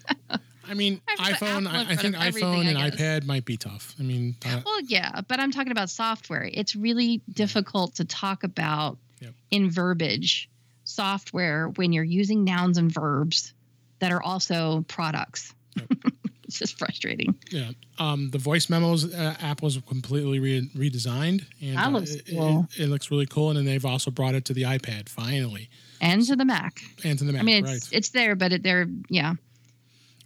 [0.70, 1.66] I mean, I iPhone.
[1.66, 3.94] I, I think iPhone and iPad might be tough.
[3.99, 6.44] I mean, uh, Well, yeah, but I'm talking about software.
[6.53, 9.34] It's really difficult to talk about Yep.
[9.51, 10.49] in verbiage
[10.89, 13.53] software when you're using nouns and verbs
[13.99, 15.55] that are also products.
[16.45, 17.34] it's just frustrating.
[17.51, 17.70] yeah.
[17.99, 22.26] Um, the voice memos uh, app was completely re- redesigned, and That uh, looks it,
[22.30, 22.66] cool.
[22.76, 23.51] it, it looks really cool.
[23.51, 25.68] And then they've also brought it to the iPad finally,
[26.01, 26.80] And to the Mac.
[27.05, 27.43] and to the Mac.
[27.43, 27.97] I mean, it's right.
[27.99, 29.34] it's there, but it, they're yeah.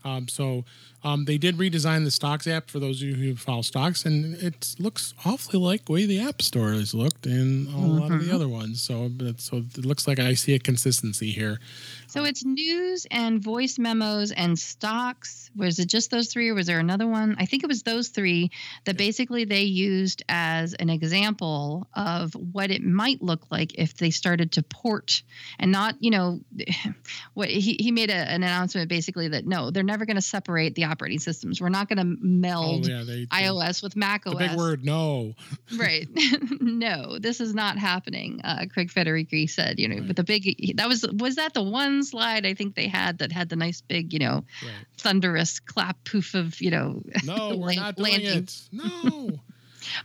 [0.04, 0.64] Um, so
[1.04, 4.34] um, they did redesign the stocks app for those of you who follow stocks, and
[4.36, 8.20] it looks awfully like the way the App Store has looked in a lot of
[8.20, 8.34] the Mhm.
[8.34, 8.80] other ones.
[8.80, 11.58] So, so it looks like I see a consistency here.
[12.06, 15.50] So it's news and voice memos and stocks.
[15.56, 17.36] Was it just those three, or was there another one?
[17.38, 18.50] I think it was those three
[18.84, 24.10] that basically they used as an example of what it might look like if they
[24.10, 25.22] started to port
[25.58, 26.40] and not, you know,
[27.34, 30.74] what he, he made a, an announcement basically that no, they're never going to separate
[30.74, 31.60] the operating systems.
[31.60, 34.34] We're not going to meld oh, yeah, they, iOS with Mac OS.
[34.34, 35.34] The big word, no.
[35.76, 36.06] right.
[36.60, 38.40] no, this is not happening.
[38.44, 40.08] Uh, Craig Federighi said, you know, right.
[40.08, 43.32] with the big, that was, was that the one slide I think they had that
[43.32, 44.86] had the nice big, you know, right.
[44.98, 48.38] thunderous clap poof of, you know, no, we're not doing landing.
[48.44, 48.60] it.
[48.70, 49.40] No.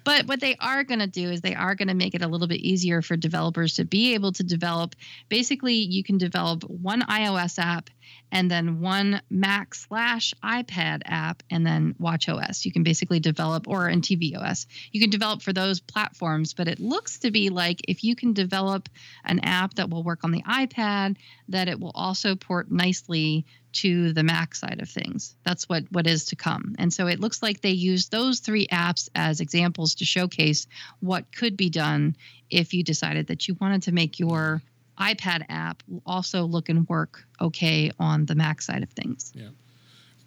[0.03, 2.27] But what they are going to do is they are going to make it a
[2.27, 4.95] little bit easier for developers to be able to develop.
[5.29, 7.89] Basically, you can develop one iOS app
[8.31, 12.65] and then one Mac slash iPad app and then Watch OS.
[12.65, 16.53] You can basically develop, or in tvOS, you can develop for those platforms.
[16.53, 18.89] But it looks to be like if you can develop
[19.23, 21.17] an app that will work on the iPad,
[21.49, 25.35] that it will also port nicely to the Mac side of things.
[25.43, 26.75] That's what what is to come.
[26.79, 30.67] And so it looks like they use those three apps as examples to showcase
[30.99, 32.15] what could be done
[32.49, 34.61] if you decided that you wanted to make your
[34.99, 39.31] iPad app will also look and work okay on the Mac side of things.
[39.35, 39.49] Yeah.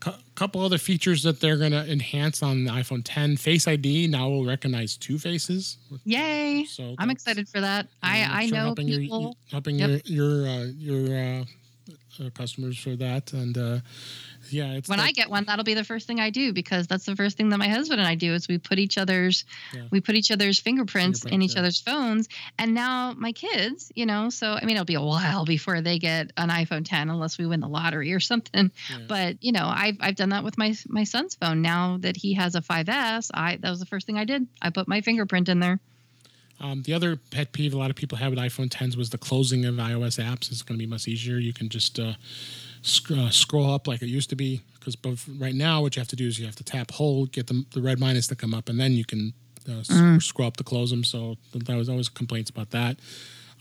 [0.07, 4.07] A couple other features that they're going to enhance on the iPhone 10 Face ID
[4.07, 5.77] now will recognize two faces.
[6.05, 6.65] Yay!
[6.65, 7.87] So I'm excited for that.
[8.03, 10.01] I I know helping people your, helping yep.
[10.07, 11.45] your your uh, your uh,
[12.35, 13.79] customers for that and uh,
[14.49, 16.87] yeah, it's when like, I get one, that'll be the first thing I do because
[16.87, 19.45] that's the first thing that my husband and I do is we put each other's
[19.75, 19.83] yeah.
[19.91, 21.61] we put each other's fingerprints, fingerprints in each yeah.
[21.61, 22.29] other's phones.
[22.59, 25.99] And now my kids, you know, so I mean it'll be a while before they
[25.99, 28.71] get an iPhone 10 unless we win the lottery or something.
[28.91, 29.05] Yeah.
[29.09, 31.63] But you know, I've I've done that with my my son's phone.
[31.63, 34.47] Now that he has a 5S, I that was the first thing I did.
[34.61, 35.81] I put my fingerprint in there.
[36.61, 39.19] Um, the other pet peeve a lot of people have with iPhone 10s was the
[39.19, 40.51] closing of iOS apps.
[40.51, 41.39] It's going to be much easier.
[41.39, 42.15] You can just uh,
[42.83, 44.61] sc- uh, scroll up like it used to be.
[44.79, 44.97] Because
[45.39, 47.65] right now, what you have to do is you have to tap hold, get the,
[47.73, 49.33] the red minus to come up, and then you can
[49.69, 50.23] uh, mm.
[50.23, 51.05] scroll up to close them.
[51.05, 52.99] So there was always complaints about that.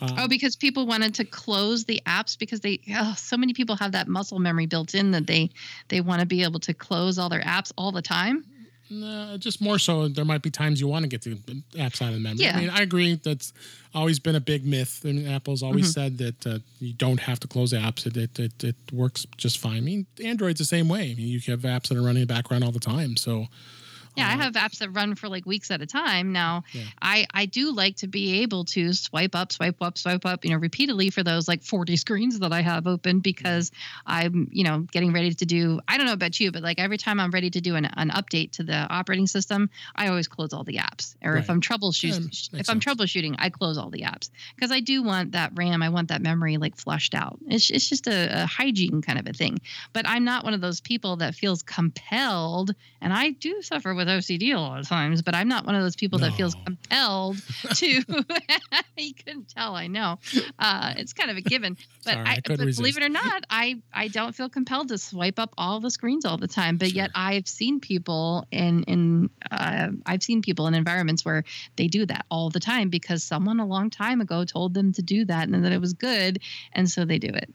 [0.01, 3.75] Um, oh, because people wanted to close the apps because they oh, so many people
[3.75, 5.49] have that muscle memory built in that they
[5.89, 8.45] they want to be able to close all their apps all the time.
[8.89, 10.07] No, just more so.
[10.07, 11.35] There might be times you want to get the
[11.75, 12.43] apps out of the memory.
[12.45, 12.57] Yeah.
[12.57, 13.15] I mean, I agree.
[13.15, 13.53] That's
[13.93, 15.01] always been a big myth.
[15.03, 16.17] I mean, Apple's always mm-hmm.
[16.17, 18.05] said that uh, you don't have to close apps.
[18.07, 19.77] It, it, it, it, works just fine.
[19.77, 21.11] I mean, Android's the same way.
[21.11, 23.15] I mean, you have apps that are running in the background all the time.
[23.15, 23.47] So
[24.19, 24.41] yeah, I mm-hmm.
[24.41, 26.31] have apps that run for like weeks at a time.
[26.31, 26.83] Now, yeah.
[27.01, 30.51] I I do like to be able to swipe up, swipe up, swipe up, you
[30.51, 34.11] know, repeatedly for those like 40 screens that I have open because mm-hmm.
[34.11, 36.97] I'm, you know, getting ready to do I don't know about you, but like every
[36.97, 40.53] time I'm ready to do an, an update to the operating system, I always close
[40.53, 41.15] all the apps.
[41.23, 41.43] Or right.
[41.43, 42.69] if I'm troubleshooting yeah, if sense.
[42.69, 46.09] I'm troubleshooting, I close all the apps because I do want that RAM, I want
[46.09, 47.39] that memory like flushed out.
[47.47, 49.59] It's it's just a, a hygiene kind of a thing.
[49.93, 54.08] But I'm not one of those people that feels compelled and I do suffer with
[54.09, 56.27] OCD a lot of times, but I'm not one of those people no.
[56.27, 57.37] that feels compelled
[57.75, 57.85] to.
[58.97, 60.19] you couldn't tell, I know.
[60.57, 63.45] Uh, it's kind of a given, but, Sorry, I, I but believe it or not,
[63.49, 66.77] I I don't feel compelled to swipe up all the screens all the time.
[66.77, 66.97] But sure.
[66.97, 71.43] yet, I've seen people in in uh, I've seen people in environments where
[71.75, 75.01] they do that all the time because someone a long time ago told them to
[75.01, 76.39] do that and that it was good,
[76.73, 77.53] and so they do it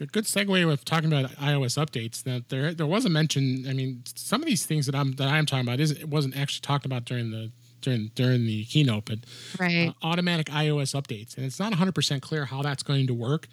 [0.00, 2.22] a good segue with talking about iOS updates.
[2.22, 3.66] That there there was a mention.
[3.68, 6.36] I mean, some of these things that I'm that I'm talking about is it wasn't
[6.36, 9.18] actually talked about during the during during the keynote, but
[9.58, 9.88] right.
[9.88, 13.48] uh, automatic iOS updates, and it's not 100 percent clear how that's going to work.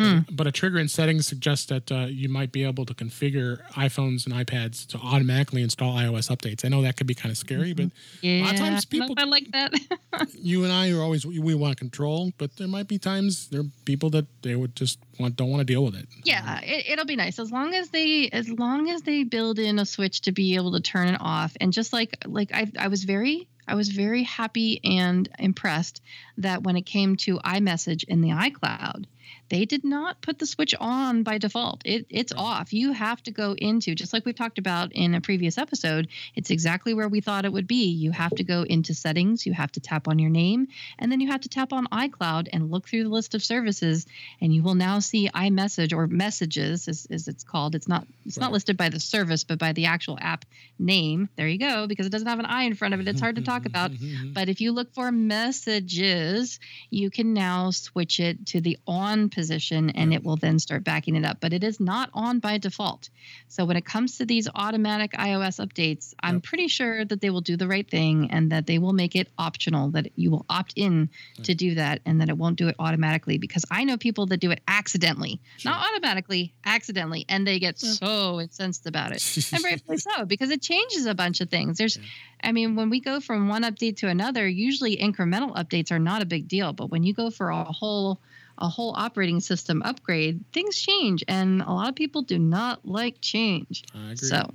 [0.00, 0.20] Hmm.
[0.30, 4.24] But a trigger in settings suggests that uh, you might be able to configure iPhones
[4.24, 6.64] and iPads to automatically install iOS updates.
[6.64, 7.90] I know that could be kind of scary, but
[8.22, 9.74] yeah, a lot of times people I like that.
[10.34, 13.70] you and I are always we want control, but there might be times there are
[13.84, 16.08] people that they would just want don't want to deal with it.
[16.24, 19.78] Yeah, it, will be nice as long as they as long as they build in
[19.78, 21.54] a switch to be able to turn it off.
[21.60, 26.00] And just like like I I was very I was very happy and impressed
[26.38, 29.04] that when it came to iMessage in the iCloud
[29.50, 31.82] they did not put the switch on by default.
[31.84, 32.72] It, it's off.
[32.72, 36.50] You have to go into, just like we've talked about in a previous episode, it's
[36.50, 37.90] exactly where we thought it would be.
[37.90, 40.68] You have to go into settings, you have to tap on your name,
[41.00, 44.06] and then you have to tap on iCloud and look through the list of services,
[44.40, 47.74] and you will now see iMessage or messages, as, as it's called.
[47.74, 48.44] It's not it's right.
[48.44, 50.44] not listed by the service, but by the actual app
[50.78, 51.28] name.
[51.34, 53.08] There you go, because it doesn't have an I in front of it.
[53.08, 53.90] It's hard to talk about.
[53.90, 54.32] Mm-hmm.
[54.32, 59.39] but if you look for messages, you can now switch it to the on position
[59.40, 61.38] position and it will then start backing it up.
[61.40, 63.08] But it is not on by default.
[63.48, 66.42] So when it comes to these automatic iOS updates, I'm Yep.
[66.42, 69.28] pretty sure that they will do the right thing and that they will make it
[69.38, 71.08] optional, that you will opt in
[71.44, 73.38] to do that and that it won't do it automatically.
[73.38, 75.72] Because I know people that do it accidentally, Sure.
[75.72, 77.92] not automatically, accidentally, and they get Yeah.
[77.92, 79.22] so incensed about it.
[79.54, 81.78] and rightfully so, because it changes a bunch of things.
[81.78, 81.98] There's,
[82.44, 86.20] I mean, when we go from one update to another, usually incremental updates are not
[86.20, 86.72] a big deal.
[86.74, 88.20] But when you go for a whole
[88.60, 93.20] a whole operating system upgrade, things change, and a lot of people do not like
[93.20, 93.84] change.
[93.94, 94.28] I agree.
[94.28, 94.50] So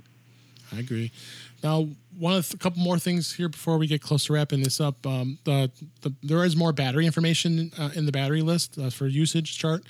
[0.72, 1.12] I agree.
[1.62, 1.88] Now,
[2.18, 5.06] one of a couple more things here before we get close to wrapping this up.
[5.06, 5.70] Um, the,
[6.02, 9.82] the there is more battery information uh, in the battery list uh, for usage chart.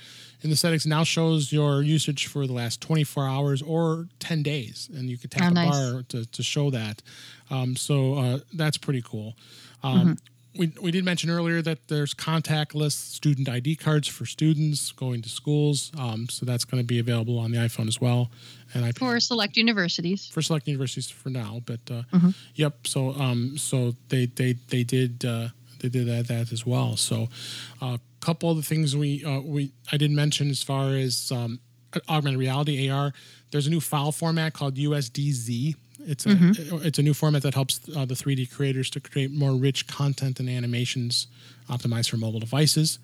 [0.43, 4.87] In the settings now shows your usage for the last 24 hours or 10 days,
[4.95, 5.91] and you can tap Oh, the nice.
[5.93, 7.01] bar to, to show that.
[7.49, 9.35] Um, so uh, that's pretty cool.
[9.83, 10.17] Um,
[10.57, 15.29] we, we did mention earlier that there's contactless student ID cards for students going to
[15.29, 15.91] schools.
[15.97, 18.29] Um, so that's going to be available on the iPhone as well.
[18.73, 21.61] And iPad for select universities, for select universities for now.
[21.65, 22.33] But uh, Mhm.
[22.55, 25.49] yep, so um, so they they they did uh,
[25.79, 26.97] they did that, that as well.
[26.97, 27.29] So
[27.81, 31.59] a couple of the things we uh, we I did mention as far as um,
[32.09, 33.13] augmented reality AR.
[33.51, 35.75] There's a new file format called USDZ.
[36.07, 36.29] It's a
[36.87, 40.39] it's a new format that helps uh, the 3D creators to create more rich content
[40.39, 41.27] and animations
[41.69, 42.97] optimized for mobile devices.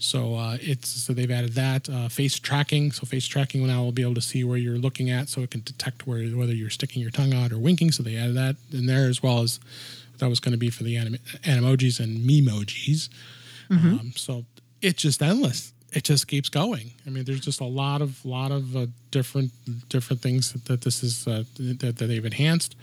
[0.00, 2.92] So uh, it's so they've added that uh, face tracking.
[2.92, 5.50] So face tracking now will be able to see where you're looking at, so it
[5.50, 7.92] can detect where whether you're sticking your tongue out or winking.
[7.92, 9.60] So they added that in there as well as
[10.18, 13.08] that was going to be for the anim- animojis and memojis.
[14.00, 14.44] Um, so
[14.82, 15.72] it's just endless.
[15.92, 16.92] It just keeps going.
[17.06, 19.52] I mean, there's just a lot of lot of uh, different
[19.88, 22.76] different things that, that this is uh, that, that they've enhanced.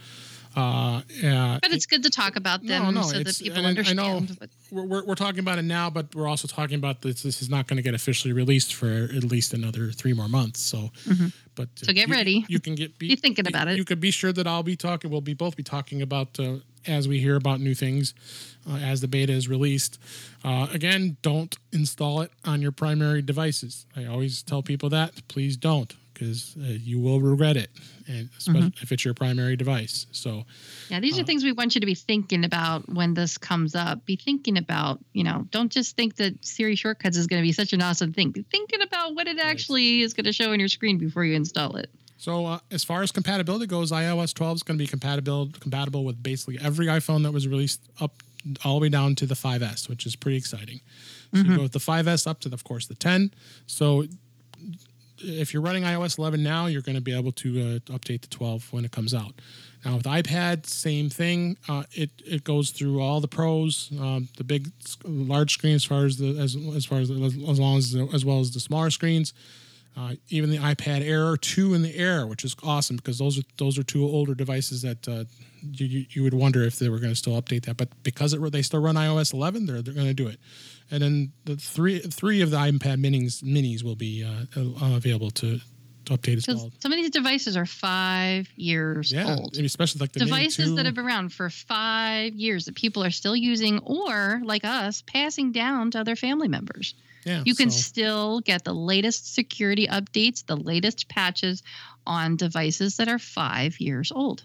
[0.56, 3.66] Uh, yeah, but it's good to talk about them No, no, so that people and
[3.66, 3.96] I- understand.
[4.40, 7.22] know- we're, we're, talking about it now, but we're also talking about this.
[7.22, 10.60] This is not going to get officially released for at least another three more months.
[10.60, 10.90] So,
[11.54, 11.84] but Mm-hmm.
[11.86, 12.44] So get you- ready.
[12.48, 13.76] You can get be, Be thinking about it.
[13.76, 15.10] You could be sure that I'll be talking.
[15.10, 18.14] We'll be both be talking about uh, as we hear about new things
[18.68, 19.98] uh, as the beta is released.
[20.44, 23.86] Uh, again, don't install it on your primary devices.
[23.96, 25.26] I always tell people that.
[25.28, 27.70] Please don't, because uh, you will regret it,
[28.08, 28.82] and especially Mm-hmm.
[28.82, 30.06] if it's your primary device.
[30.12, 30.44] So.
[30.88, 33.74] Yeah, these are Uh, things we want you to be thinking about when this comes
[33.74, 34.04] up.
[34.06, 37.52] Be thinking about, you know, don't just think that Siri shortcuts is going to be
[37.52, 38.30] such an awesome thing.
[38.30, 41.34] Be thinking about what it actually is going to show on your screen before you
[41.34, 41.90] install it.
[42.18, 46.04] So uh, as far as compatibility goes, iOS 12 is going to be compatible compatible
[46.04, 48.22] with basically every iPhone that was released up
[48.64, 50.80] all the way down to the 5S, which is pretty exciting.
[51.34, 53.32] So you go with the 5S up to, the, of course, the 10.
[53.66, 54.04] So
[55.18, 58.28] if you're running iOS 11 now, you're going to be able to uh, update the
[58.28, 59.32] 12 when it comes out.
[59.84, 61.56] Now with iPad, same thing.
[61.68, 64.72] Uh, it it goes through all the pros, um, the big,
[65.04, 68.40] large screen as far as the as as far as as long as as well
[68.40, 69.32] as the smaller screens.
[69.96, 73.44] Uh, even the iPad Air 2 and the Air, which is awesome because those are
[73.58, 75.24] those are two older devices that uh,
[75.62, 78.34] you, you you would wonder if they were going to still update that, but because
[78.34, 80.38] it, they still run iOS 11, they're they're going to do it.
[80.90, 85.30] And then the three three of the iPad minis minis will be uh, uh, available
[85.32, 85.58] to,
[86.06, 86.70] to update as well.
[86.78, 89.56] some of these devices are five years Yeah, old.
[89.58, 90.74] I especially like the devices 2.
[90.76, 95.02] that have been around for five years that people are still using or like us
[95.02, 99.88] passing down to other family members yeah, you can so- still get the latest security
[99.88, 101.64] updates the latest patches
[102.06, 104.44] on devices that are five years old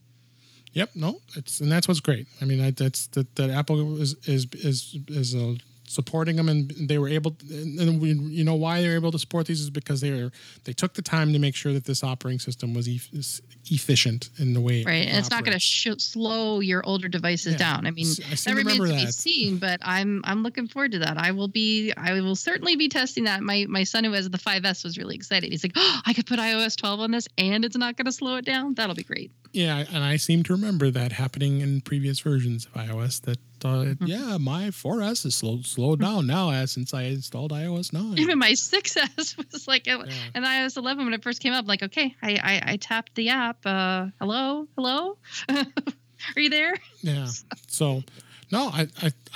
[0.73, 0.91] Yep.
[0.95, 2.27] No, it's and that's what's great.
[2.41, 5.55] I mean, that, that's that that Apple is is is is uh,
[5.91, 7.35] supporting them, and they were able.
[7.49, 10.31] And we, you know why they're able to support these is because they are
[10.63, 14.53] they took the time to make sure that this operating system was is efficient in
[14.53, 14.81] the way.
[14.81, 17.57] it right and it's not going to sh- slow your older devices Yeah.
[17.59, 19.13] down i mean I that remains remember to be that.
[19.13, 22.89] seen but i'm i'm looking forward to that i will be i will certainly be
[22.89, 25.99] testing that my my son who has the 5s was really excited he's like oh
[26.05, 28.73] i could put ios 12 on this and it's not going to slow it down
[28.73, 32.73] that'll be great Yeah, and I seem to remember that happening in previous versions of
[32.73, 33.21] iOS.
[33.21, 34.05] That uh, Mm-hmm.
[34.05, 38.17] yeah, my 4S is slow, slowed down now as since I installed iOS 9.
[38.17, 40.03] even my 6s was like Yeah.
[40.35, 43.29] and ios 11 when it first came up like okay i i, I tapped the
[43.29, 45.17] app uh hello hello
[45.49, 47.27] are you there Yeah.
[47.67, 48.03] So,
[48.51, 48.87] no, I,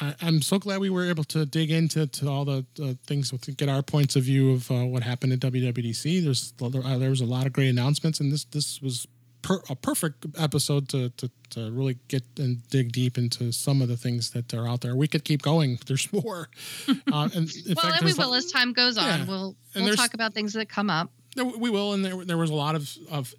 [0.01, 3.32] I, I'm so glad we were able to dig into to all the uh, things
[3.32, 6.21] to get our points of view of uh, what happened at WWDC.
[6.21, 9.07] There's uh, there was a lot of great announcements, and this this was
[9.46, 13.88] per, a perfect episode to, to to really get and dig deep into some of
[13.88, 14.96] the things that are out there.
[14.96, 15.80] We could keep going.
[15.86, 16.50] There's more.
[17.14, 19.26] Uh, and in well fact, and we will a- as time goes on Yeah.
[19.26, 22.56] we'll we'll talk about things that come up we will, and there, there was a
[22.56, 23.36] lot of, of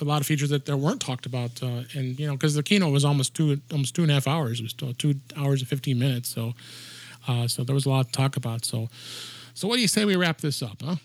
[0.00, 2.62] a lot of features that there weren't talked about, uh, and you know, because the
[2.62, 5.60] keynote was almost two almost two and a half hours, it was two two hours
[5.60, 6.54] and fifteen minutes, so
[7.28, 8.64] uh, so there was a lot to talk about.
[8.64, 8.88] So
[9.54, 10.96] So, what do you say we wrap this up, huh?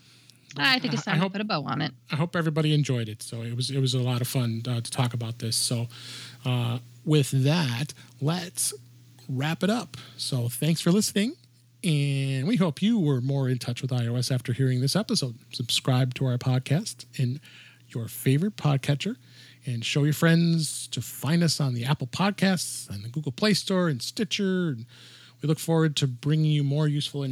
[0.57, 1.93] I think it's I time to hope- put a bow on it.
[2.11, 3.21] I hope everybody enjoyed it.
[3.21, 5.55] So it was it was a lot of fun uh, to talk about this.
[5.55, 5.87] So
[6.45, 8.73] uh, with that, let's
[9.27, 9.97] wrap it up.
[10.17, 11.35] So thanks for listening,
[11.83, 15.35] and we hope you were more in touch with iOS after hearing this episode.
[15.51, 17.39] Subscribe to our podcast in
[17.89, 19.15] your favorite podcatcher.
[19.65, 23.53] And show your friends to find us on the Apple Podcasts and the Google Play
[23.53, 24.69] Store and Stitcher.
[24.69, 24.85] And
[25.41, 27.23] we look forward to bringing you more useful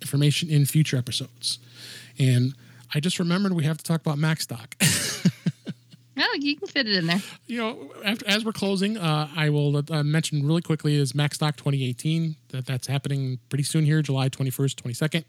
[0.00, 1.58] information in future episodes.
[2.20, 2.54] And
[2.94, 4.74] I just remembered we have to talk about MacStock.
[6.14, 7.22] No, you can fit it in there.
[7.46, 11.56] you know, after, as we're closing, uh, I will uh, mention really quickly is MacStock
[11.56, 12.36] 2018.
[12.50, 15.24] That that's happening pretty soon here, July 21st, 22nd.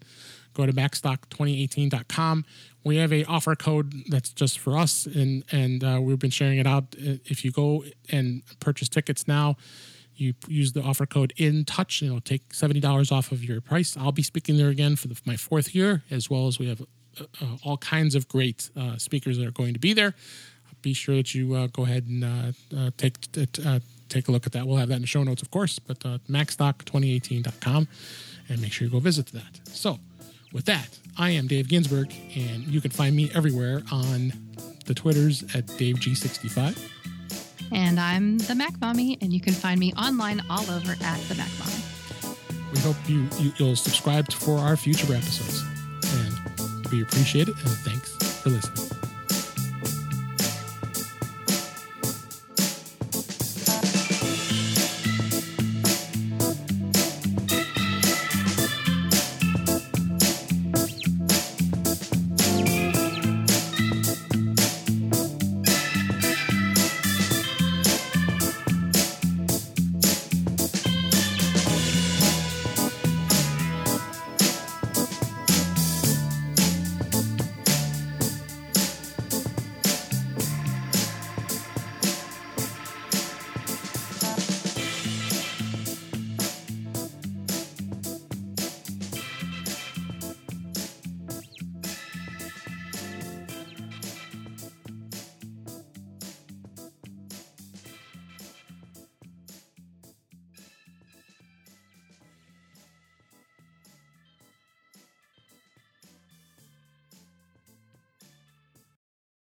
[0.52, 2.44] Go to MacStock2018.com.
[2.84, 6.58] We have a offer code that's just for us, and and uh, we've been sharing
[6.58, 6.94] it out.
[6.98, 9.56] If you go and purchase tickets now,
[10.16, 13.96] you use the offer code in touch and it'll take $70 off of your price
[13.96, 16.82] i'll be speaking there again for the, my fourth year as well as we have
[17.64, 20.14] all kinds of great uh, speakers that are going to be there.
[20.82, 23.16] Be sure that you uh, go ahead and uh, uh, take
[23.64, 24.66] uh, take a look at that.
[24.66, 27.88] We'll have that in the show notes of course but uh, macstock2018.com
[28.48, 29.60] and make sure you go visit that.
[29.68, 29.98] So
[30.54, 34.32] with that i am dave ginsburg and you can find me everywhere on
[34.86, 36.78] the twitters at daveg65
[37.72, 41.34] And I'm the Mac Mommy, and you can find me online all over at the
[41.34, 41.82] Mac Mommy.
[42.72, 45.64] We hope you, you you'll subscribe for our future episodes,
[46.90, 47.56] we appreciate it.
[47.56, 48.93] And thanks for listening.